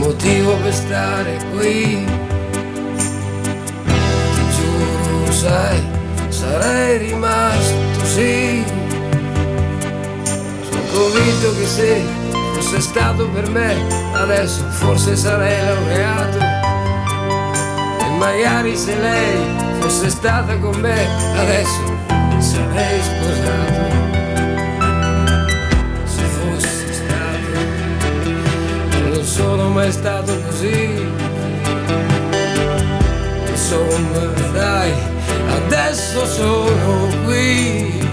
Motivo 0.01 0.55
per 0.57 0.73
stare 0.73 1.37
qui. 1.51 2.03
Ti 4.33 4.43
giuro, 4.55 5.31
sai, 5.31 5.79
sarei 6.29 6.97
rimasto 6.97 8.05
sì. 8.05 8.63
Sono 10.69 10.81
convinto 10.91 11.55
che 11.55 11.67
se 11.67 12.01
fosse 12.55 12.81
stato 12.81 13.29
per 13.29 13.47
me, 13.49 13.75
adesso 14.13 14.63
forse 14.71 15.15
sarei 15.15 15.63
laureato. 15.65 16.37
E 17.99 18.09
magari 18.17 18.75
se 18.75 18.97
lei 18.97 19.39
fosse 19.79 20.09
stata 20.09 20.57
con 20.57 20.79
me, 20.79 21.07
adesso 21.37 21.81
sarei 22.39 22.99
sposato 23.01 23.80
sono 29.41 29.69
mai 29.69 29.91
stato 29.91 30.39
così. 30.45 31.07
Insomma, 33.49 34.19
dai, 34.53 34.93
adesso 35.65 36.25
sono 36.25 37.07
qui. 37.25 38.07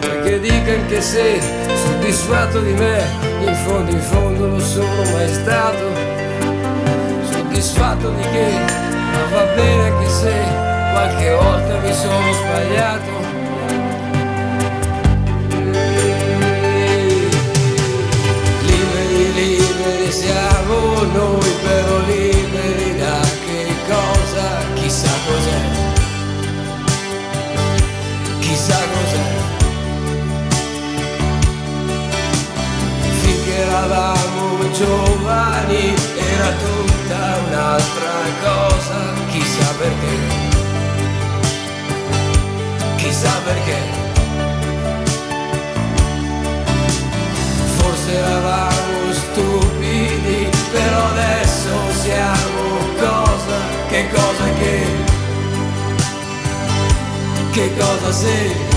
Perché 0.00 0.40
dica 0.40 0.72
anche 0.72 1.00
se 1.00 1.40
soddisfatto 1.84 2.60
di 2.60 2.72
me, 2.72 3.02
in 3.46 3.54
fondo, 3.64 3.90
in 3.92 4.00
fondo 4.00 4.46
non 4.46 4.60
sono 4.60 5.02
mai 5.12 5.28
stato. 5.32 5.86
Soddisfatto 7.30 8.10
di 8.10 8.22
che, 8.22 8.48
ma 9.12 9.24
va 9.30 9.44
bene 9.54 9.90
anche 9.90 10.08
se 10.08 10.32
qualche 10.92 11.30
volta 11.34 11.78
mi 11.78 11.92
sono 11.94 12.32
sbagliato. 12.32 13.21
Giovani 35.72 35.94
era 36.16 36.52
tutta 36.52 37.38
un'altra 37.46 38.12
cosa. 38.42 39.12
Chissà 39.30 39.74
perché. 39.78 40.16
Chissà 42.96 43.32
perché. 43.44 43.78
Forse 47.76 48.12
eravamo 48.12 49.12
stupidi, 49.12 50.48
però 50.70 51.06
adesso 51.06 51.70
siamo 52.02 52.78
cosa? 52.98 53.58
Che 53.88 54.08
cosa 54.10 54.44
che? 54.58 54.86
Che 57.50 57.76
cosa 57.76 58.12
sei? 58.12 58.71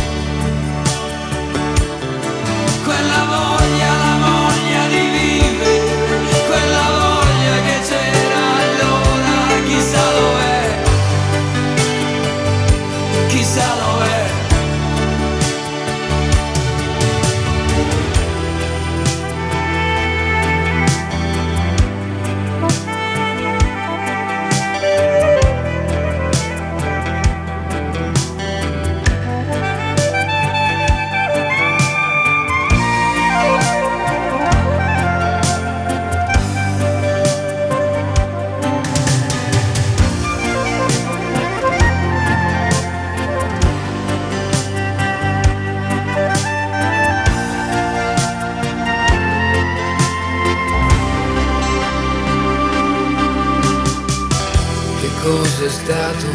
Cos'è 55.22 55.70
stato? 55.70 56.26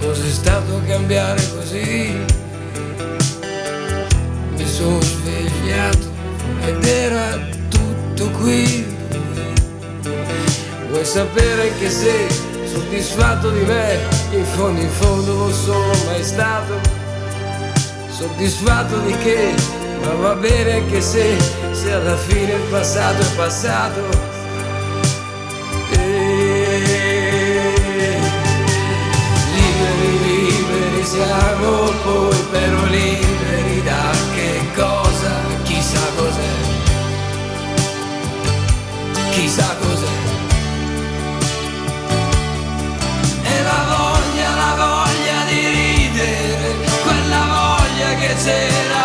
Cos'è 0.00 0.30
stato 0.30 0.80
cambiare 0.86 1.40
così? 1.56 2.24
Mi 4.56 4.66
sono 4.66 5.00
svegliato 5.00 6.12
ed 6.64 6.84
era 6.84 7.38
tutto 7.68 8.30
qui. 8.30 8.96
Vuoi 10.88 11.04
sapere 11.04 11.70
anche 11.70 11.90
se 11.90 12.28
soddisfatto 12.66 13.50
di 13.50 13.60
me? 13.60 13.98
In 14.30 14.44
fondo 14.44 14.80
in 14.80 14.90
fondo 14.90 15.34
non 15.34 15.52
sono 15.52 15.92
mai 16.06 16.22
stato. 16.22 16.78
Soddisfatto 18.10 18.98
di 19.00 19.16
che? 19.18 19.54
Ma 20.02 20.12
va 20.14 20.34
bene 20.34 20.74
anche 20.74 21.00
se, 21.00 21.36
se 21.72 21.92
alla 21.92 22.16
fine 22.16 22.52
il 22.52 22.62
passato 22.70 23.22
è 23.22 23.36
passato. 23.36 24.33
Siamo 31.14 31.92
poi 32.02 32.44
però 32.50 32.84
liberi 32.86 33.82
da 33.84 34.10
che 34.34 34.60
cosa? 34.74 35.32
Chissà 35.62 36.04
cos'è. 36.16 36.54
Chissà 39.30 39.76
cos'è. 39.80 40.16
E 43.52 43.62
la 43.62 43.80
voglia, 43.94 44.48
la 44.62 44.74
voglia 44.84 45.38
di 45.50 45.60
ridere, 45.78 46.68
quella 47.04 47.42
voglia 47.58 48.10
che 48.20 48.34
c'era 48.42 49.03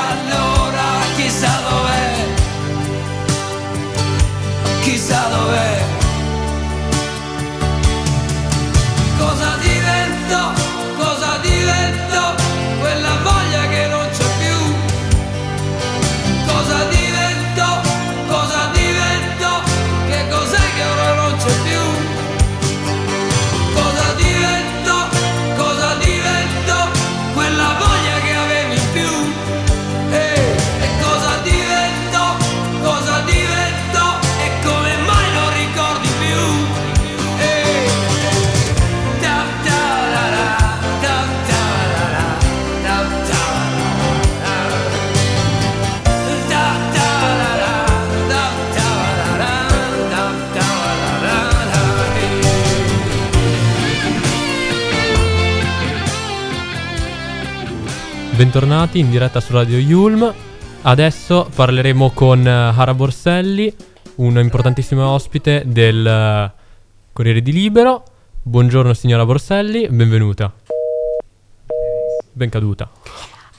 Bentornati 58.40 59.00
in 59.00 59.10
diretta 59.10 59.42
su 59.42 59.52
Radio 59.52 59.78
Yulm. 59.78 60.34
Adesso 60.84 61.50
parleremo 61.54 62.12
con 62.12 62.48
eh, 62.48 62.50
Hara 62.50 62.94
Borselli, 62.94 63.76
un 64.16 64.40
importantissimo 64.40 65.06
ospite 65.10 65.64
del 65.66 66.08
eh, 66.08 66.52
Corriere 67.12 67.42
di 67.42 67.52
Libero. 67.52 68.02
Buongiorno 68.42 68.94
signora 68.94 69.26
Borselli, 69.26 69.90
benvenuta. 69.90 70.54
Ben 72.32 72.48
caduta. 72.48 72.90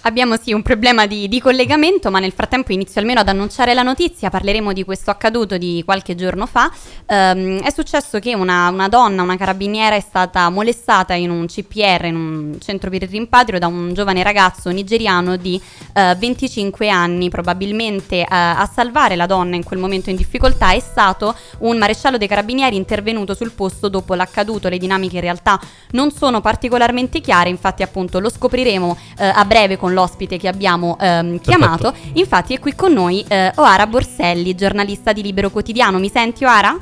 Abbiamo 0.02 0.36
sì 0.40 0.54
un 0.54 0.62
problema 0.62 1.06
di, 1.06 1.28
di 1.28 1.40
collegamento, 1.40 2.10
ma 2.10 2.20
nel 2.20 2.32
frattempo 2.32 2.72
inizio 2.72 3.02
almeno 3.02 3.20
ad 3.20 3.28
annunciare 3.28 3.74
la 3.74 3.82
notizia. 3.82 4.30
Parleremo 4.30 4.72
di 4.72 4.82
questo 4.82 5.10
accaduto 5.10 5.58
di 5.58 5.82
qualche 5.84 6.14
giorno 6.14 6.46
fa. 6.46 6.70
Ehm, 7.04 7.60
è 7.60 7.70
successo 7.70 8.18
che 8.18 8.34
una, 8.34 8.70
una 8.70 8.88
donna, 8.88 9.20
una 9.20 9.36
carabiniera, 9.36 9.96
è 9.96 10.00
stata 10.00 10.48
molestata 10.48 11.12
in 11.12 11.28
un 11.28 11.44
CPR, 11.44 12.06
in 12.06 12.16
un 12.16 12.56
centro 12.60 12.88
per 12.88 13.02
il 13.02 13.10
rimpatrio, 13.10 13.58
da 13.58 13.66
un 13.66 13.92
giovane 13.92 14.22
ragazzo 14.22 14.70
nigeriano 14.70 15.36
di 15.36 15.60
eh, 15.92 16.14
25 16.18 16.88
anni. 16.88 17.28
Probabilmente 17.28 18.20
eh, 18.20 18.26
a 18.30 18.68
salvare 18.72 19.16
la 19.16 19.26
donna 19.26 19.54
in 19.54 19.64
quel 19.64 19.78
momento 19.78 20.08
in 20.08 20.16
difficoltà 20.16 20.72
è 20.72 20.80
stato 20.80 21.36
un 21.58 21.76
maresciallo 21.76 22.16
dei 22.16 22.28
carabinieri 22.28 22.74
intervenuto 22.74 23.34
sul 23.34 23.52
posto 23.52 23.90
dopo 23.90 24.14
l'accaduto. 24.14 24.70
Le 24.70 24.78
dinamiche 24.78 25.16
in 25.16 25.22
realtà 25.22 25.60
non 25.90 26.10
sono 26.10 26.40
particolarmente 26.40 27.20
chiare, 27.20 27.50
infatti 27.50 27.82
appunto 27.82 28.18
lo 28.18 28.30
scopriremo 28.30 28.96
eh, 29.18 29.26
a 29.26 29.44
breve 29.44 29.76
con 29.76 29.88
l'ospite 29.92 30.36
che 30.38 30.48
abbiamo 30.48 30.96
ehm, 31.00 31.40
chiamato. 31.40 31.92
Infatti 32.14 32.54
è 32.54 32.58
qui 32.58 32.74
con 32.74 32.92
noi 32.92 33.24
eh, 33.28 33.52
Oara 33.56 33.86
Borselli, 33.86 34.54
giornalista 34.54 35.12
di 35.12 35.22
Libero 35.22 35.50
Quotidiano. 35.50 35.98
Mi 35.98 36.08
senti 36.08 36.44
Oara? 36.44 36.76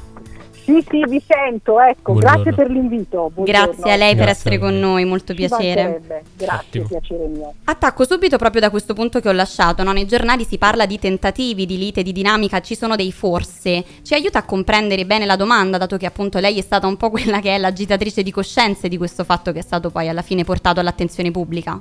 Sì, 0.69 0.85
sì, 0.87 1.03
vi 1.09 1.23
sento, 1.27 1.81
ecco, 1.81 2.13
Buongiorno. 2.13 2.43
grazie 2.43 2.53
per 2.53 2.71
l'invito. 2.71 3.31
buongiorno. 3.33 3.45
Grazie 3.73 3.91
a 3.91 3.97
lei 3.97 4.15
per 4.15 4.25
Grazie 4.27 4.33
essere 4.33 4.55
a 4.57 4.59
con 4.59 4.79
noi, 4.79 5.07
molto 5.07 5.33
piacere. 5.33 6.03
Grazie, 6.37 6.81
Ottimo. 6.81 6.87
piacere 6.89 7.27
mio. 7.27 7.55
Attacco 7.65 8.05
subito 8.05 8.37
proprio 8.37 8.61
da 8.61 8.69
questo 8.69 8.93
punto 8.93 9.19
che 9.21 9.31
ho 9.31 9.33
lasciato. 9.33 9.83
no? 9.83 9.93
Nei 9.93 10.05
giornali 10.05 10.45
si 10.45 10.59
parla 10.59 10.85
di 10.85 10.99
tentativi, 10.99 11.65
di 11.65 11.79
lite, 11.79 12.03
di 12.03 12.13
dinamica, 12.13 12.61
ci 12.61 12.75
sono 12.75 12.97
dei 12.97 13.13
forse. 13.13 13.83
Ci 14.03 14.13
aiuta 14.13 14.41
a 14.41 14.43
comprendere 14.43 15.07
bene 15.07 15.25
la 15.25 15.37
domanda, 15.37 15.79
dato 15.79 15.97
che 15.97 16.05
appunto 16.05 16.39
lei 16.39 16.59
è 16.59 16.63
stata 16.63 16.87
un 16.87 16.99
po' 16.99 17.09
quella 17.09 17.41
che 17.41 17.55
è 17.55 17.59
l'agitatrice 17.59 18.23
di 18.23 18.31
coscienze 18.31 18.89
di 18.89 18.99
questo 18.99 19.25
fatto 19.25 19.53
che 19.53 19.61
è 19.61 19.63
stato 19.63 19.89
poi 19.89 20.11
alla 20.11 20.21
fine 20.21 20.45
portato 20.45 20.81
all'attenzione 20.81 21.31
pubblica. 21.31 21.81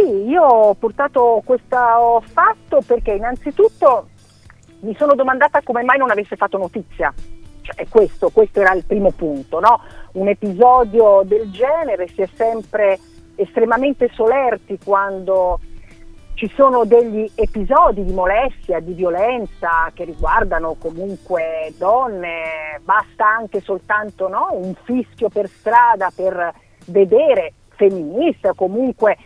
Sì, 0.00 0.28
io 0.28 0.42
ho 0.42 0.74
portato 0.74 1.42
questo 1.44 2.22
fatto 2.32 2.80
perché 2.86 3.12
innanzitutto 3.12 4.08
mi 4.80 4.94
sono 4.96 5.14
domandata 5.14 5.60
come 5.62 5.82
mai 5.82 5.98
non 5.98 6.10
avesse 6.10 6.36
fatto 6.36 6.56
notizia. 6.56 7.12
Cioè, 7.60 7.86
questo, 7.86 8.30
questo 8.30 8.62
era 8.62 8.72
il 8.72 8.84
primo 8.86 9.10
punto, 9.10 9.60
no? 9.60 9.82
Un 10.12 10.28
episodio 10.28 11.20
del 11.26 11.50
genere 11.50 12.08
si 12.08 12.22
è 12.22 12.28
sempre 12.32 12.98
estremamente 13.34 14.08
solerti 14.14 14.78
quando 14.82 15.60
ci 16.32 16.50
sono 16.54 16.86
degli 16.86 17.30
episodi 17.34 18.02
di 18.02 18.14
molestia, 18.14 18.80
di 18.80 18.94
violenza 18.94 19.90
che 19.92 20.04
riguardano 20.04 20.76
comunque 20.78 21.74
donne, 21.76 22.80
basta 22.82 23.26
anche 23.26 23.60
soltanto 23.60 24.28
no, 24.28 24.48
un 24.52 24.74
fischio 24.82 25.28
per 25.28 25.46
strada 25.46 26.10
per 26.14 26.54
vedere 26.86 27.52
femministe 27.80 28.48
o 28.48 28.54
comunque 28.54 29.16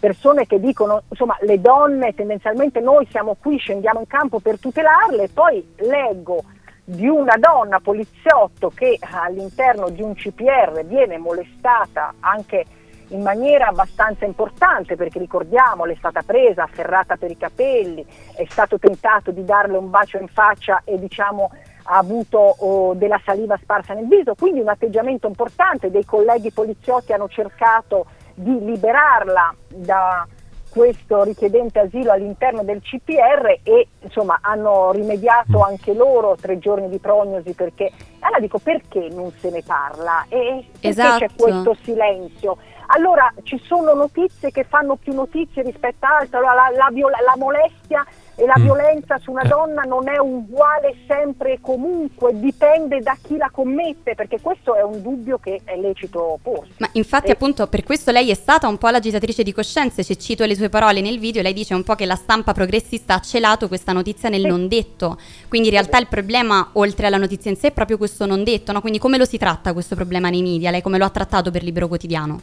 persone 0.00 0.46
che 0.46 0.58
dicono 0.58 1.02
insomma 1.08 1.36
le 1.42 1.60
donne 1.60 2.14
tendenzialmente 2.14 2.80
noi 2.80 3.06
siamo 3.10 3.36
qui, 3.40 3.58
scendiamo 3.58 4.00
in 4.00 4.06
campo 4.06 4.40
per 4.40 4.58
tutelarle, 4.58 5.28
poi 5.28 5.74
leggo 5.76 6.42
di 6.82 7.06
una 7.06 7.36
donna 7.36 7.78
poliziotto 7.78 8.72
che 8.74 8.98
all'interno 9.00 9.90
di 9.90 10.02
un 10.02 10.14
CPR 10.14 10.84
viene 10.84 11.18
molestata 11.18 12.14
anche 12.18 12.64
in 13.08 13.22
maniera 13.22 13.68
abbastanza 13.68 14.24
importante 14.24 14.96
perché 14.96 15.18
ricordiamo 15.18 15.84
è 15.84 15.94
stata 15.96 16.22
presa, 16.22 16.64
afferrata 16.64 17.16
per 17.16 17.30
i 17.30 17.36
capelli, 17.36 18.04
è 18.34 18.44
stato 18.48 18.78
tentato 18.78 19.30
di 19.30 19.44
darle 19.44 19.76
un 19.76 19.90
bacio 19.90 20.18
in 20.18 20.28
faccia 20.28 20.82
e 20.84 20.98
diciamo 20.98 21.50
ha 21.84 21.96
avuto 21.96 22.38
oh, 22.38 22.94
della 22.94 23.20
saliva 23.24 23.58
sparsa 23.60 23.94
nel 23.94 24.06
viso, 24.06 24.34
quindi 24.34 24.60
un 24.60 24.68
atteggiamento 24.68 25.26
importante, 25.26 25.90
dei 25.90 26.04
colleghi 26.04 26.52
poliziotti 26.52 27.12
hanno 27.12 27.28
cercato 27.28 28.06
di 28.34 28.64
liberarla 28.64 29.54
da 29.68 30.26
questo 30.70 31.24
richiedente 31.24 31.80
asilo 31.80 32.12
all'interno 32.12 32.62
del 32.62 32.80
CPR 32.80 33.58
e 33.64 33.88
insomma 34.00 34.38
hanno 34.40 34.92
rimediato 34.92 35.60
anche 35.60 35.92
loro 35.92 36.36
tre 36.40 36.58
giorni 36.58 36.88
di 36.88 36.98
prognosi 36.98 37.52
perché 37.54 37.90
allora 38.20 38.40
dico 38.40 38.58
perché 38.58 39.08
non 39.10 39.32
se 39.38 39.50
ne 39.50 39.62
parla? 39.62 40.24
E 40.28 40.64
perché 40.70 40.88
Esatto. 40.88 41.18
c'è 41.18 41.28
questo 41.36 41.76
silenzio? 41.82 42.56
Allora 42.92 43.32
ci 43.42 43.60
sono 43.64 43.94
notizie 43.94 44.50
che 44.50 44.64
fanno 44.64 44.96
più 44.96 45.12
notizie 45.12 45.62
rispetto 45.62 46.06
a 46.06 46.18
altre 46.18 46.38
allora 46.38 46.54
la, 46.54 46.70
la 46.70 46.90
la 46.90 47.36
molestia 47.36 48.04
e 48.40 48.46
la 48.46 48.54
Mm. 48.58 48.62
violenza 48.62 49.18
su 49.18 49.30
una 49.32 49.42
Eh. 49.42 49.48
donna 49.48 49.82
non 49.82 50.08
è 50.08 50.18
uguale 50.18 50.94
sempre 51.06 51.52
e 51.54 51.58
comunque 51.60 52.38
dipende 52.38 53.00
da 53.00 53.16
chi 53.22 53.36
la 53.36 53.50
commette 53.52 54.14
perché 54.14 54.40
questo 54.40 54.74
è 54.74 54.82
un 54.82 55.02
dubbio 55.02 55.38
che 55.38 55.60
è 55.64 55.76
lecito 55.76 56.38
porsi 56.42 56.72
Ma 56.78 56.88
infatti 56.92 57.28
Eh. 57.28 57.32
appunto 57.32 57.66
per 57.66 57.82
questo 57.82 58.10
lei 58.10 58.30
è 58.30 58.34
stata 58.34 58.66
un 58.66 58.78
po' 58.78 58.88
l'agitatrice 58.88 59.42
di 59.42 59.52
coscienze, 59.52 60.02
se 60.02 60.16
cito 60.16 60.44
le 60.46 60.54
sue 60.54 60.68
parole 60.70 61.00
nel 61.02 61.18
video, 61.18 61.42
lei 61.42 61.52
dice 61.52 61.74
un 61.74 61.82
po' 61.82 61.94
che 61.94 62.06
la 62.06 62.14
stampa 62.16 62.52
progressista 62.52 63.14
ha 63.14 63.20
celato 63.20 63.68
questa 63.68 63.92
notizia 63.92 64.28
nel 64.30 64.40
Sì. 64.40 64.46
non 64.46 64.68
detto, 64.68 65.18
quindi 65.48 65.68
in 65.68 65.74
realtà 65.74 65.98
il 65.98 66.06
problema 66.08 66.70
oltre 66.74 67.06
alla 67.06 67.18
notizia 67.18 67.50
in 67.50 67.56
sé 67.58 67.68
è 67.68 67.72
proprio 67.72 67.98
questo 67.98 68.24
non 68.24 68.42
detto, 68.44 68.72
no? 68.72 68.80
quindi 68.80 68.98
come 68.98 69.18
lo 69.18 69.24
si 69.26 69.36
tratta 69.36 69.72
questo 69.74 69.94
problema 69.94 70.30
nei 70.30 70.42
media, 70.42 70.70
lei 70.70 70.80
come 70.82 70.96
lo 70.98 71.04
ha 71.04 71.10
trattato 71.10 71.50
per 71.50 71.62
Libero 71.62 71.88
Quotidiano? 71.88 72.40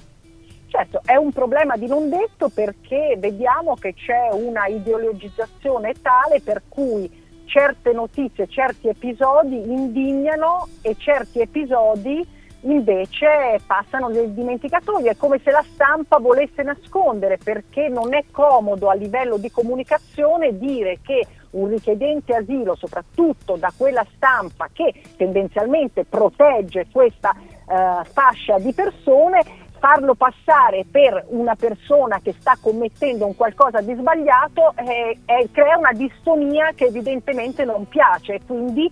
Certo, 0.77 1.01
è 1.05 1.15
un 1.15 1.31
problema 1.31 1.75
di 1.75 1.87
non 1.87 2.07
detto 2.07 2.49
perché 2.49 3.15
vediamo 3.17 3.73
che 3.73 3.95
c'è 3.95 4.29
una 4.31 4.67
ideologizzazione 4.67 5.95
tale 6.03 6.39
per 6.39 6.61
cui 6.69 7.09
certe 7.45 7.93
notizie, 7.93 8.47
certi 8.47 8.87
episodi 8.87 9.55
indignano 9.55 10.67
e 10.83 10.95
certi 10.95 11.39
episodi 11.39 12.23
invece 12.61 13.59
passano 13.65 14.09
nel 14.09 14.29
dimenticatoio. 14.33 15.09
È 15.09 15.17
come 15.17 15.39
se 15.43 15.49
la 15.49 15.65
stampa 15.73 16.19
volesse 16.19 16.61
nascondere 16.61 17.39
perché 17.43 17.87
non 17.87 18.13
è 18.13 18.25
comodo 18.29 18.89
a 18.89 18.93
livello 18.93 19.37
di 19.37 19.49
comunicazione 19.49 20.59
dire 20.59 20.99
che 21.01 21.25
un 21.51 21.69
richiedente 21.69 22.35
asilo, 22.35 22.75
soprattutto 22.75 23.55
da 23.55 23.73
quella 23.75 24.05
stampa 24.15 24.69
che 24.71 24.93
tendenzialmente 25.15 26.05
protegge 26.05 26.85
questa 26.91 27.33
eh, 27.35 28.03
fascia 28.11 28.59
di 28.59 28.73
persone, 28.73 29.65
farlo 29.79 30.15
passare 30.15 30.85
per 30.89 31.25
una 31.29 31.55
persona 31.55 32.19
che 32.21 32.35
sta 32.39 32.57
commettendo 32.59 33.25
un 33.25 33.35
qualcosa 33.35 33.81
di 33.81 33.93
sbagliato 33.95 34.73
eh, 34.75 35.19
eh, 35.25 35.49
crea 35.51 35.77
una 35.77 35.93
distonia 35.93 36.71
che 36.75 36.85
evidentemente 36.85 37.65
non 37.65 37.87
piace 37.87 38.35
e 38.35 38.41
quindi 38.45 38.89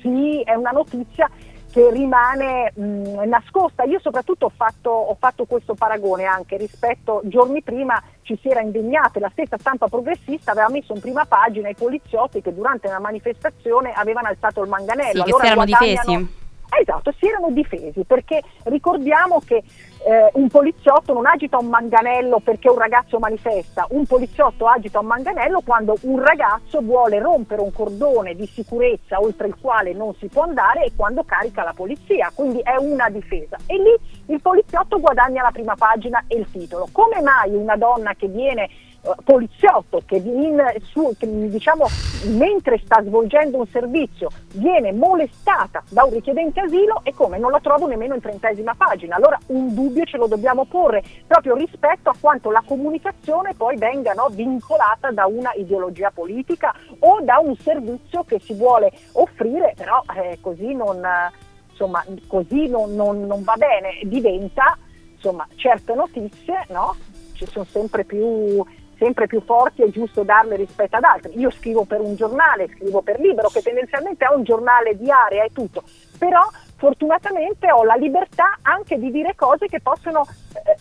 sì, 0.00 0.40
è 0.42 0.54
una 0.54 0.70
notizia 0.70 1.30
che 1.72 1.90
rimane 1.90 2.70
mh, 2.74 3.28
nascosta. 3.28 3.84
Io 3.84 3.98
soprattutto 3.98 4.46
ho 4.46 4.52
fatto, 4.54 4.90
ho 4.90 5.16
fatto 5.18 5.46
questo 5.46 5.74
paragone 5.74 6.24
anche 6.24 6.58
rispetto, 6.58 7.22
giorni 7.24 7.62
prima 7.62 8.00
ci 8.22 8.38
si 8.40 8.48
era 8.48 8.60
indegnate, 8.60 9.20
la 9.20 9.30
stessa 9.32 9.56
stampa 9.58 9.88
progressista 9.88 10.52
aveva 10.52 10.68
messo 10.68 10.92
in 10.92 11.00
prima 11.00 11.24
pagina 11.24 11.70
i 11.70 11.74
poliziotti 11.74 12.42
che 12.42 12.54
durante 12.54 12.88
una 12.88 13.00
manifestazione 13.00 13.92
avevano 13.92 14.28
alzato 14.28 14.62
il 14.62 14.68
manganello. 14.68 15.24
Sì, 15.24 15.30
che 15.30 15.30
Allora 15.30 15.44
si 15.44 15.50
erano 15.50 15.64
difesi. 15.64 16.40
Esatto, 16.80 17.12
si 17.18 17.26
erano 17.26 17.50
difesi 17.50 18.04
perché 18.04 18.42
ricordiamo 18.64 19.40
che 19.44 19.62
eh, 20.04 20.30
un 20.34 20.48
poliziotto 20.48 21.12
non 21.12 21.26
agita 21.26 21.58
un 21.58 21.66
manganello 21.66 22.40
perché 22.40 22.68
un 22.68 22.78
ragazzo 22.78 23.18
manifesta, 23.18 23.86
un 23.90 24.04
poliziotto 24.06 24.66
agita 24.66 25.00
un 25.00 25.06
manganello 25.06 25.60
quando 25.64 25.96
un 26.02 26.20
ragazzo 26.20 26.80
vuole 26.80 27.18
rompere 27.20 27.60
un 27.60 27.72
cordone 27.72 28.34
di 28.34 28.46
sicurezza 28.46 29.20
oltre 29.20 29.48
il 29.48 29.56
quale 29.60 29.92
non 29.92 30.14
si 30.16 30.26
può 30.26 30.42
andare 30.42 30.84
e 30.84 30.92
quando 30.96 31.22
carica 31.24 31.62
la 31.62 31.72
polizia, 31.74 32.30
quindi 32.34 32.60
è 32.60 32.76
una 32.76 33.08
difesa. 33.08 33.56
E 33.66 33.76
lì 33.76 33.94
il 34.26 34.40
poliziotto 34.40 34.98
guadagna 34.98 35.42
la 35.42 35.50
prima 35.50 35.74
pagina 35.76 36.24
e 36.26 36.36
il 36.36 36.50
titolo. 36.50 36.88
Come 36.90 37.20
mai 37.20 37.54
una 37.54 37.76
donna 37.76 38.14
che 38.14 38.28
viene 38.28 38.68
poliziotto 39.24 40.02
che, 40.06 40.16
in- 40.16 40.62
su- 40.82 41.14
che, 41.18 41.26
diciamo, 41.48 41.86
mentre 42.36 42.80
sta 42.84 43.02
svolgendo 43.02 43.58
un 43.58 43.66
servizio 43.66 44.28
viene 44.54 44.92
molestata 44.92 45.82
da 45.88 46.04
un 46.04 46.12
richiedente 46.12 46.60
asilo 46.60 47.00
e 47.02 47.12
come 47.12 47.38
non 47.38 47.50
la 47.50 47.60
trovo 47.60 47.86
nemmeno 47.86 48.14
in 48.14 48.20
trentesima 48.20 48.74
pagina. 48.76 49.16
Allora 49.16 49.38
un 49.46 49.74
dubbio 49.74 50.04
ce 50.04 50.16
lo 50.16 50.26
dobbiamo 50.26 50.64
porre 50.66 51.02
proprio 51.26 51.54
rispetto 51.56 52.10
a 52.10 52.14
quanto 52.18 52.50
la 52.50 52.62
comunicazione 52.64 53.54
poi 53.54 53.76
venga 53.76 54.12
no, 54.12 54.28
vincolata 54.30 55.10
da 55.10 55.26
una 55.26 55.52
ideologia 55.54 56.10
politica 56.12 56.72
o 57.00 57.20
da 57.22 57.38
un 57.38 57.56
servizio 57.56 58.22
che 58.24 58.38
si 58.40 58.54
vuole 58.54 58.92
offrire, 59.12 59.74
però 59.76 60.02
eh, 60.16 60.38
così 60.40 60.74
non, 60.74 61.00
insomma, 61.70 62.04
così 62.28 62.68
non- 62.68 62.94
non- 62.94 63.26
non 63.26 63.42
va 63.42 63.54
bene, 63.56 64.00
diventa 64.04 64.76
insomma, 65.14 65.46
certe 65.56 65.94
notizie 65.94 66.66
no? 66.68 66.94
ci 67.34 67.46
sono 67.46 67.64
sempre 67.64 68.04
più, 68.04 68.64
sempre 69.02 69.26
più 69.26 69.42
forti, 69.42 69.82
è 69.82 69.90
giusto 69.90 70.22
darle 70.22 70.54
rispetto 70.54 70.96
ad 70.96 71.02
altre. 71.02 71.32
Io 71.32 71.50
scrivo 71.50 71.84
per 71.84 72.00
un 72.00 72.14
giornale, 72.14 72.68
scrivo 72.68 73.02
per 73.02 73.18
Libero, 73.18 73.48
che 73.48 73.60
tendenzialmente 73.60 74.24
è 74.24 74.32
un 74.32 74.44
giornale 74.44 74.96
di 74.96 75.10
area 75.10 75.42
e 75.42 75.50
tutto, 75.52 75.82
però 76.18 76.40
fortunatamente 76.76 77.70
ho 77.72 77.82
la 77.82 77.94
libertà 77.94 78.58
anche 78.62 78.98
di 78.98 79.10
dire 79.10 79.34
cose 79.34 79.66
che 79.66 79.80
possono, 79.80 80.24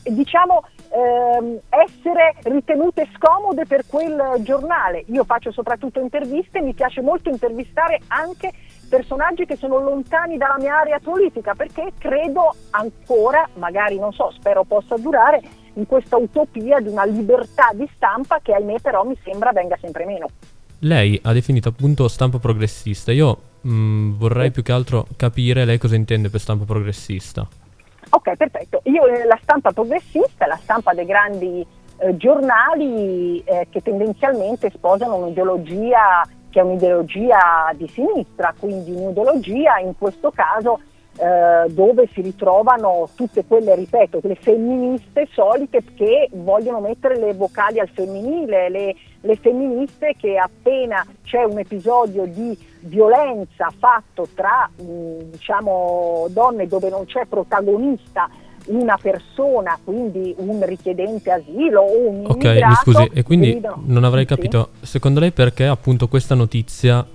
eh, 0.03 0.11
diciamo, 0.13 0.63
ehm, 0.89 1.59
essere 1.69 2.35
ritenute 2.43 3.07
scomode 3.15 3.65
per 3.65 3.85
quel 3.87 4.35
giornale. 4.39 5.03
Io 5.07 5.23
faccio 5.23 5.51
soprattutto 5.51 5.99
interviste, 5.99 6.61
mi 6.61 6.73
piace 6.73 7.01
molto 7.01 7.29
intervistare 7.29 8.01
anche 8.07 8.51
personaggi 8.87 9.45
che 9.45 9.55
sono 9.55 9.79
lontani 9.79 10.37
dalla 10.37 10.57
mia 10.59 10.77
area 10.77 10.99
politica 10.99 11.55
perché 11.55 11.93
credo 11.97 12.53
ancora, 12.71 13.47
magari 13.55 13.97
non 13.97 14.11
so, 14.11 14.31
spero 14.31 14.63
possa 14.63 14.97
durare, 14.97 15.41
in 15.73 15.85
questa 15.85 16.17
utopia 16.17 16.79
di 16.79 16.89
una 16.89 17.05
libertà 17.05 17.69
di 17.73 17.89
stampa 17.95 18.39
che 18.41 18.53
ahimè 18.53 18.79
però 18.81 19.03
mi 19.03 19.17
sembra 19.23 19.51
venga 19.51 19.77
sempre 19.79 20.05
meno. 20.05 20.27
Lei 20.79 21.19
ha 21.23 21.31
definito 21.33 21.69
appunto 21.69 22.07
stampa 22.07 22.39
progressista. 22.39 23.11
Io 23.11 23.37
mh, 23.61 24.17
vorrei 24.17 24.51
più 24.51 24.63
che 24.63 24.71
altro 24.71 25.05
capire 25.15 25.65
lei 25.65 25.77
cosa 25.77 25.95
intende 25.95 26.29
per 26.29 26.39
stampa 26.39 26.65
progressista. 26.65 27.47
Ok, 28.09 28.35
perfetto. 28.35 28.81
Io 28.85 29.05
eh, 29.05 29.25
la 29.25 29.39
stampa 29.41 29.71
progressista, 29.71 30.47
la 30.47 30.59
stampa 30.61 30.93
dei 30.93 31.05
grandi 31.05 31.65
eh, 31.97 32.17
giornali 32.17 33.41
eh, 33.43 33.67
che 33.69 33.81
tendenzialmente 33.81 34.71
sposano 34.71 35.15
un'ideologia 35.15 36.27
che 36.49 36.59
è 36.59 36.63
un'ideologia 36.63 37.71
di 37.75 37.87
sinistra, 37.87 38.53
quindi 38.59 38.91
un'ideologia 38.91 39.77
in 39.77 39.93
questo 39.97 40.31
caso 40.31 40.81
eh, 41.17 41.69
dove 41.69 42.07
si 42.13 42.21
ritrovano 42.21 43.09
tutte 43.15 43.43
quelle, 43.45 43.75
ripeto, 43.75 44.19
le 44.23 44.35
femministe 44.35 45.27
solite 45.33 45.83
che 45.95 46.29
vogliono 46.31 46.79
mettere 46.79 47.17
le 47.17 47.33
vocali 47.33 47.79
al 47.79 47.89
femminile, 47.89 48.69
le, 48.69 48.95
le 49.19 49.35
femministe 49.35 50.15
che 50.17 50.37
appena 50.37 51.05
c'è 51.23 51.43
un 51.43 51.59
episodio 51.59 52.25
di 52.25 52.57
violenza 52.81 53.71
fatto 53.77 54.27
tra 54.33 54.69
mh, 54.75 54.83
diciamo, 55.31 56.27
donne 56.29 56.67
dove 56.67 56.89
non 56.89 57.05
c'è 57.05 57.25
protagonista 57.27 58.29
una 58.67 58.97
persona, 59.01 59.77
quindi 59.83 60.33
un 60.37 60.63
richiedente 60.65 61.31
asilo 61.31 61.81
o 61.81 62.07
un 62.09 62.25
Ok, 62.27 62.45
mi 62.45 62.75
scusi, 62.75 63.09
e 63.13 63.23
quindi 63.23 63.51
gridano. 63.51 63.83
non 63.85 64.03
avrei 64.03 64.25
capito, 64.25 64.69
secondo 64.81 65.19
lei 65.19 65.31
perché 65.31 65.65
appunto 65.65 66.07
questa 66.07 66.35
notizia 66.35 67.05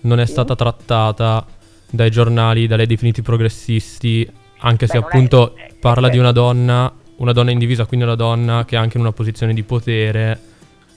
non 0.00 0.20
è 0.20 0.26
Sì. 0.26 0.32
stata 0.32 0.54
trattata 0.54 1.44
dai 1.90 2.10
giornali, 2.10 2.66
da 2.66 2.76
lei 2.76 2.86
definiti 2.86 3.22
progressisti, 3.22 4.28
anche 4.60 4.86
Beh, 4.86 4.92
se 4.92 4.98
non 4.98 5.04
è- 5.04 5.06
appunto 5.06 5.56
eh, 5.56 5.74
parla 5.78 6.08
eh, 6.08 6.10
di 6.10 6.18
una 6.18 6.32
donna 6.32 6.92
una 7.18 7.32
donna 7.32 7.50
in 7.50 7.58
divisa, 7.58 7.84
quindi 7.84 8.06
una 8.06 8.14
donna 8.14 8.64
che 8.64 8.76
è 8.76 8.78
anche 8.78 8.96
in 8.96 9.02
una 9.02 9.12
posizione 9.12 9.52
di 9.52 9.64
potere. 9.64 10.38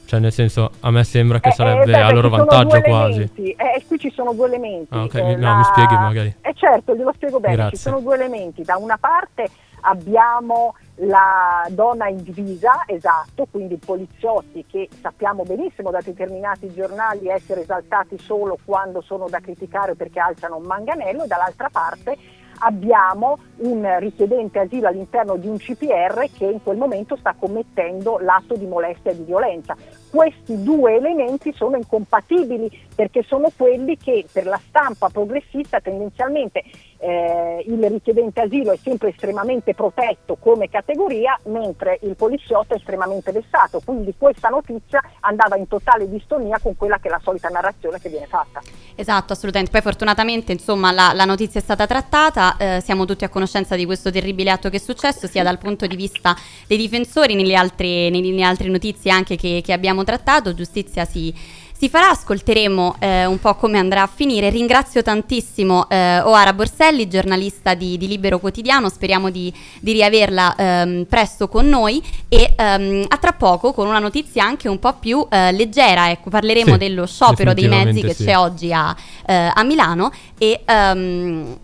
Cioè, 0.06 0.20
nel 0.20 0.32
senso, 0.32 0.70
a 0.82 0.92
me 0.92 1.04
sembra 1.04 1.40
che 1.40 1.48
Eh, 1.48 1.52
eh, 1.52 1.56
sarebbe 1.56 1.86
beh, 1.86 2.00
a 2.00 2.12
loro 2.12 2.30
vantaggio 2.30 2.80
quasi. 2.82 3.22
Eh, 3.34 3.84
qui 3.88 3.98
ci 3.98 4.12
sono 4.14 4.32
due 4.34 4.46
elementi. 4.46 4.94
Ah, 4.94 5.04
ok, 5.04 5.14
Eh, 5.16 5.36
no, 5.36 5.56
mi 5.56 5.64
spieghi 5.64 5.96
magari. 5.96 6.36
Eh 6.42 6.54
certo, 6.54 6.94
glielo 6.96 7.12
spiego 7.16 7.40
bene. 7.40 7.56
Grazie. 7.56 7.78
Ci 7.78 7.82
sono 7.82 8.02
due 8.02 8.16
elementi. 8.16 8.62
Da 8.62 8.76
una 8.78 8.98
parte 9.00 9.50
abbiamo 9.82 10.76
la 11.04 11.66
donna 11.70 12.08
in 12.08 12.22
divisa, 12.22 12.84
esatto, 12.86 13.48
quindi 13.50 13.78
poliziotti 13.78 14.66
che 14.68 14.90
sappiamo 15.02 15.44
benissimo 15.44 15.90
da 15.90 16.00
determinati 16.04 16.72
giornali 16.74 17.28
essere 17.28 17.62
esaltati 17.62 18.18
solo 18.20 18.58
quando 18.64 19.02
sono 19.02 19.28
da 19.28 19.40
criticare 19.40 19.96
perché 19.96 20.20
alzano 20.20 20.58
un 20.58 20.64
manganello, 20.64 21.24
e 21.24 21.28
dall'altra 21.28 21.70
parte 21.72 22.18
abbiamo 22.64 23.40
un 23.58 23.98
richiedente 24.00 24.60
asilo 24.60 24.88
all'interno 24.88 25.36
di 25.38 25.48
un 25.48 25.58
CPR 25.58 26.30
che 26.38 26.46
in 26.46 26.62
quel 26.62 26.78
momento 26.78 27.16
sta 27.16 27.36
commettendo 27.38 28.20
l'atto 28.20 28.56
di 28.56 28.68
molestia 28.68 29.10
e 29.10 29.16
di 29.16 29.24
violenza. 29.24 29.76
Questi 30.12 30.62
due 30.62 30.96
elementi 30.96 31.52
sono 31.54 31.78
incompatibili 31.78 32.70
perché 32.94 33.24
sono 33.24 33.50
quelli 33.56 33.98
che 33.98 34.26
per 34.32 34.46
la 34.46 34.60
stampa 34.68 35.10
progressista 35.10 35.80
tendenzialmente 35.80 36.64
eh, 37.02 37.64
il 37.66 37.84
richiedente 37.90 38.42
asilo 38.42 38.72
è 38.72 38.78
sempre 38.78 39.10
estremamente 39.10 39.74
protetto 39.74 40.38
come 40.40 40.70
categoria, 40.70 41.38
mentre 41.46 41.98
il 42.04 42.16
poliziotto 42.16 42.76
è 42.76 42.78
estremamente 42.78 43.32
vessato. 43.32 43.82
Quindi 43.84 44.14
questa 44.18 44.50
notizia 44.50 45.02
andava 45.22 45.58
in 45.58 45.68
totale 45.68 46.08
distonia 46.08 46.60
con 46.62 46.78
quella 46.78 47.00
che 47.00 47.08
è 47.08 47.12
la 47.12 47.20
solita 47.24 47.50
narrazione 47.50 48.00
che 48.00 48.10
viene 48.10 48.28
fatta. 48.28 48.62
Esatto, 48.96 49.34
assolutamente. 49.34 49.72
Poi 49.72 49.82
fortunatamente 49.82 50.52
insomma 50.52 50.92
la, 50.92 51.12
la 51.14 51.26
notizia 51.26 51.60
è 51.60 51.64
stata 51.64 51.88
trattata, 51.88 52.56
eh, 52.58 52.82
siamo 52.82 53.06
tutti 53.06 53.24
a 53.24 53.30
conoscenza 53.30 53.76
di 53.76 53.86
questo 53.86 54.12
terribile 54.12 54.52
atto 54.52 54.70
che 54.70 54.78
è 54.78 54.80
successo, 54.80 55.26
sia 55.26 55.44
dal 55.44 55.58
punto 55.58 55.88
di 55.88 55.96
vista 55.96 56.36
dei 56.68 56.78
difensori, 56.78 57.34
nelle 57.34 57.56
altre, 57.56 58.10
nelle 58.10 58.44
altre 58.44 58.70
notizie 58.70 59.12
anche 59.12 59.36
che, 59.36 59.62
che 59.64 59.74
abbiamo 59.74 60.04
trattato, 60.04 60.54
giustizia 60.54 61.06
si, 61.06 61.34
si 61.82 61.90
farà, 61.90 62.12
ascolteremo 62.12 62.98
eh, 63.00 63.26
un 63.26 63.40
po' 63.40 63.56
come 63.56 63.80
andrà 63.80 64.04
a 64.04 64.08
finire. 64.08 64.52
Ringrazio 64.52 65.02
tantissimo 65.02 65.90
eh, 65.90 66.20
Oara 66.20 66.54
Borselli, 66.54 67.08
giornalista 67.08 67.74
di, 67.74 67.98
di 67.98 68.08
Libero 68.08 68.38
Quotidiano, 68.38 68.88
speriamo 68.88 69.32
di, 69.32 69.52
di 69.80 69.92
riaverla 69.94 70.56
ehm, 70.56 71.06
presto 71.06 71.48
con 71.48 71.68
noi 71.68 72.00
e 72.30 72.54
ehm, 72.56 73.06
a 73.08 73.18
tra 73.18 73.32
poco 73.32 73.74
con 73.74 73.88
una 73.88 73.98
notizia 73.98 74.44
anche 74.44 74.70
un 74.70 74.78
po' 74.78 74.94
più 75.00 75.26
eh, 75.28 75.52
leggera, 75.54 76.12
ecco, 76.12 76.30
parleremo 76.30 76.74
Sì, 76.74 76.78
dello 76.78 77.08
sciopero 77.08 77.56
dei 77.56 77.68
mezzi 77.68 78.02
che 78.02 78.14
sì. 78.14 78.26
c'è 78.26 78.38
oggi 78.38 78.72
a, 78.72 78.96
eh, 79.26 79.52
a 79.52 79.64
Milano 79.64 80.12
e... 80.38 80.62
ehm, 80.64 81.58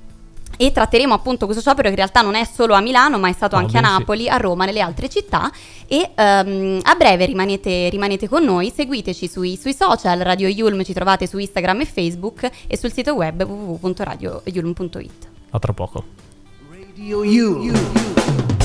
e 0.58 0.72
tratteremo 0.72 1.13
appunto 1.13 1.46
questo 1.46 1.62
sciopero 1.62 1.84
che 1.84 1.89
in 1.89 1.96
realtà 1.96 2.22
non 2.22 2.36
è 2.36 2.43
solo 2.46 2.74
a 2.74 2.82
Milano, 2.82 3.17
ma 3.17 3.30
è 3.30 3.34
stato 3.34 3.56
No, 3.56 3.62
anche 3.62 3.78
a. 3.78 3.82
Napoli, 3.82 4.28
a 4.28 4.38
Roma, 4.38 4.65
nelle 4.65 4.82
altre 4.82 5.08
città. 5.08 5.50
E 5.88 6.12
ehm, 6.13 6.80
a 6.84 6.96
breve 6.96 7.26
rimanete, 7.26 7.88
rimanete 7.89 8.28
con 8.28 8.43
noi, 8.43 8.72
seguiteci 8.76 9.28
sui, 9.28 9.56
sui 9.56 9.74
social, 9.74 10.20
Radio 10.20 10.50
Yulm 10.50 10.84
ci 10.84 10.93
trovate 10.93 11.28
su 11.28 11.38
Instagram 11.38 11.82
e 11.82 11.86
Facebook 11.86 12.50
e 12.67 12.78
sul 12.78 12.91
sito 12.91 13.13
web 13.13 13.41
www.radioyulm.it. 13.43 15.30
A 15.52 15.60
tra 15.60 15.74
poco. 15.74 16.04
Radio 16.70 17.24
you. 17.24 18.57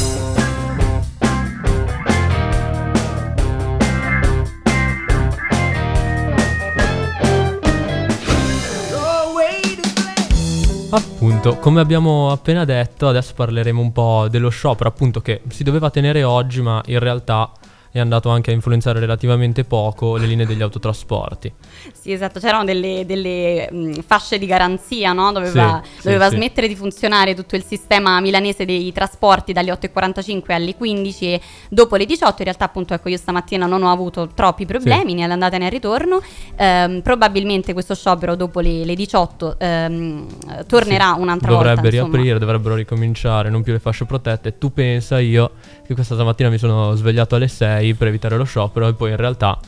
Appunto, 10.94 11.56
come 11.56 11.80
abbiamo 11.80 12.30
appena 12.30 12.66
detto, 12.66 13.08
adesso 13.08 13.32
parleremo 13.34 13.80
un 13.80 13.92
po' 13.92 14.26
dello 14.28 14.50
sciopero, 14.50 14.90
appunto 14.90 15.22
che 15.22 15.40
si 15.48 15.64
doveva 15.64 15.88
tenere 15.88 16.22
oggi, 16.22 16.60
ma 16.60 16.82
in 16.84 16.98
realtà 16.98 17.50
è 17.92 17.98
andato 18.00 18.30
anche 18.30 18.50
a 18.50 18.54
influenzare 18.54 18.98
relativamente 19.00 19.64
poco 19.64 20.16
le 20.16 20.26
linee 20.26 20.46
degli 20.46 20.62
autotrasporti. 20.62 21.52
Sì, 21.92 22.10
esatto, 22.10 22.40
c'erano 22.40 22.64
delle, 22.64 23.04
delle, 23.06 23.68
mh, 23.70 24.00
fasce 24.06 24.38
di 24.38 24.46
garanzia, 24.46 25.12
no? 25.12 25.30
Doveva, 25.30 25.80
Sì, 25.84 25.90
sì, 26.00 26.02
doveva 26.04 26.28
sì. 26.30 26.36
smettere 26.36 26.68
di 26.68 26.74
funzionare 26.74 27.34
tutto 27.34 27.54
il 27.54 27.62
sistema 27.64 28.18
milanese 28.20 28.64
dei 28.64 28.90
trasporti 28.92 29.52
dalle 29.52 29.70
8.45 29.72 30.52
alle 30.52 30.74
15 30.74 31.24
e 31.26 31.40
dopo 31.68 31.96
le 31.96 32.06
18. 32.06 32.36
In 32.38 32.44
realtà, 32.44 32.64
appunto, 32.64 32.94
ecco, 32.94 33.10
io 33.10 33.18
stamattina 33.18 33.66
non 33.66 33.82
ho 33.82 33.90
avuto 33.92 34.28
troppi 34.34 34.64
problemi 34.64 35.12
né 35.14 35.24
all'andata 35.24 35.58
né 35.58 35.66
al 35.66 35.70
ritorno. 35.70 36.22
Ehm, 36.56 37.02
probabilmente 37.02 37.72
questo 37.74 37.94
sciopero 37.94 38.36
dopo 38.36 38.60
le, 38.60 38.84
le 38.86 38.94
18 38.94 39.56
ehm, 39.58 40.26
tornerà 40.66 41.12
Sì, 41.14 41.20
un'altra 41.20 41.48
Dovrebbe 41.50 41.80
volta. 41.82 41.96
insomma. 41.96 42.10
riaprire, 42.16 42.38
dovrebbero 42.38 42.74
ricominciare, 42.74 43.50
non 43.50 43.62
più 43.62 43.72
le 43.74 43.80
fasce 43.80 44.06
protette. 44.06 44.56
Tu 44.56 44.72
pensa 44.72 45.20
io 45.20 45.50
che 45.86 45.92
questa 45.94 46.14
stamattina 46.14 46.48
mi 46.48 46.58
sono 46.58 46.94
svegliato 46.94 47.34
alle 47.34 47.48
6 47.48 47.81
per 47.94 48.08
evitare 48.08 48.36
lo 48.36 48.44
sciopero 48.44 48.88
e 48.88 48.94
poi 48.94 49.10
in 49.10 49.16
realtà 49.16 49.58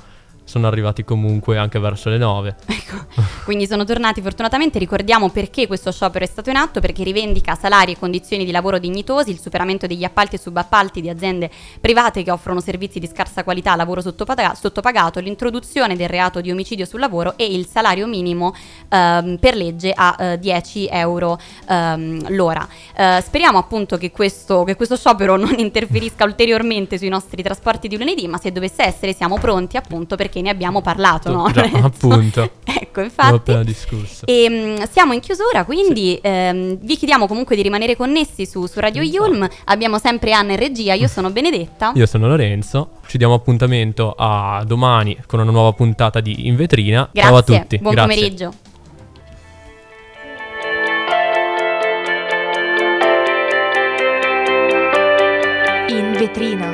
sono 0.45 0.67
arrivati 0.67 1.05
comunque 1.05 1.59
anche 1.59 1.79
verso 1.79 2.11
le 2.11 2.19
9. 2.19 2.57
Quindi 3.45 3.67
sono 3.67 3.85
tornati 3.85 4.21
fortunatamente, 4.21 4.79
ricordiamo 4.79 5.31
perché 5.31 5.67
questo 5.67 5.91
sciopero 5.91 6.25
è 6.25 6.29
stato 6.29 6.51
in 6.51 6.57
atto, 6.57 6.81
perché 6.81 7.03
rivendica 7.03 7.55
salari 7.55 7.93
e 7.93 7.99
condizioni 7.99 8.45
di 8.45 8.51
lavoro 8.51 8.79
dignitosi, 8.79 9.31
il 9.31 9.41
superamento 9.41 9.87
degli 9.87 10.05
appalti 10.05 10.37
e 10.37 10.39
subappalti 10.39 11.01
di 11.01 11.09
aziende 11.09 11.51
private 11.81 12.23
che 12.23 12.31
offrono 12.31 12.61
servizi 12.61 12.99
di 12.99 13.07
scarsa 13.07 13.43
qualità, 13.43 13.75
lavoro 13.75 14.01
sottopaga- 14.01 14.55
sottopagato, 14.55 15.21
l'introduzione 15.21 15.97
del 15.97 16.09
reato 16.09 16.41
di 16.41 16.51
omicidio 16.51 16.85
sul 16.85 17.01
lavoro 17.01 17.37
e 17.37 17.47
il 17.47 17.67
salario 17.67 18.07
minimo 18.07 18.55
ehm, 18.89 19.39
per 19.39 19.57
legge 19.57 19.93
a 19.95 20.17
eh, 20.19 20.39
10 20.39 20.89
euro 20.91 21.39
ehm, 21.69 22.35
l'ora. 22.35 22.67
Eh, 22.97 23.23
speriamo 23.25 23.59
appunto 23.59 23.97
che 23.97 24.11
questo, 24.11 24.65
che 24.65 24.77
questo 24.77 24.97
sciopero 24.97 25.37
non 25.37 25.55
interferisca 25.59 26.25
ulteriormente 26.25 26.99
sui 26.99 27.09
nostri 27.09 27.43
trasporti 27.43 27.89
di 27.89 27.97
lunedì, 27.97 28.27
ma 28.29 28.39
se 28.39 28.53
dovesse 28.53 28.85
essere 28.85 29.13
siamo 29.13 29.39
pronti 29.39 29.77
appunto 29.77 30.17
perché 30.17 30.34
ne 30.41 30.51
abbiamo 30.51 30.81
parlato, 30.81 31.31
no? 31.33 31.51
Già, 31.51 31.63
appunto. 31.83 32.43
ecco, 32.65 33.01
Abbiamo 33.01 33.05
infatti. 33.07 33.35
appena 33.35 33.63
discusso. 33.63 34.27
E, 34.27 34.47
mm, 34.49 34.83
siamo 34.91 35.13
in 35.13 35.21
chiusura, 35.21 35.65
quindi 35.65 36.19
ehm, 36.21 36.79
vi 36.81 36.97
chiediamo 36.97 37.27
comunque 37.27 37.57
di 37.57 37.63
rimanere 37.63 37.97
connessi 37.97 38.47
su, 38.47 38.67
su 38.67 38.81
Radio 38.81 39.03
Esatto. 39.03 39.25
Yulm. 39.27 39.49
Abbiamo 39.65 39.99
sempre 39.99 40.33
Anna 40.33 40.53
in 40.53 40.59
regia, 40.59 40.95
io 40.95 41.09
sono 41.09 41.31
Benedetta. 41.31 41.93
Io 41.95 42.07
sono 42.07 42.27
Lorenzo, 42.29 42.91
ci 43.07 43.19
diamo 43.19 43.35
appuntamento 43.35 44.15
a 44.17 44.63
domani 44.67 45.17
con 45.27 45.41
una 45.41 45.51
nuova 45.51 45.73
puntata 45.73 46.21
di 46.21 46.47
In 46.47 46.57
Vetrina. 46.57 47.09
Grazie, 47.13 47.31
Ciao 47.31 47.37
a 47.37 47.43
tutti. 47.43 47.79
buon 47.79 47.95
Grazie. 47.95 48.15
pomeriggio. 48.15 48.53
In 55.89 56.13
vetrina. 56.19 56.74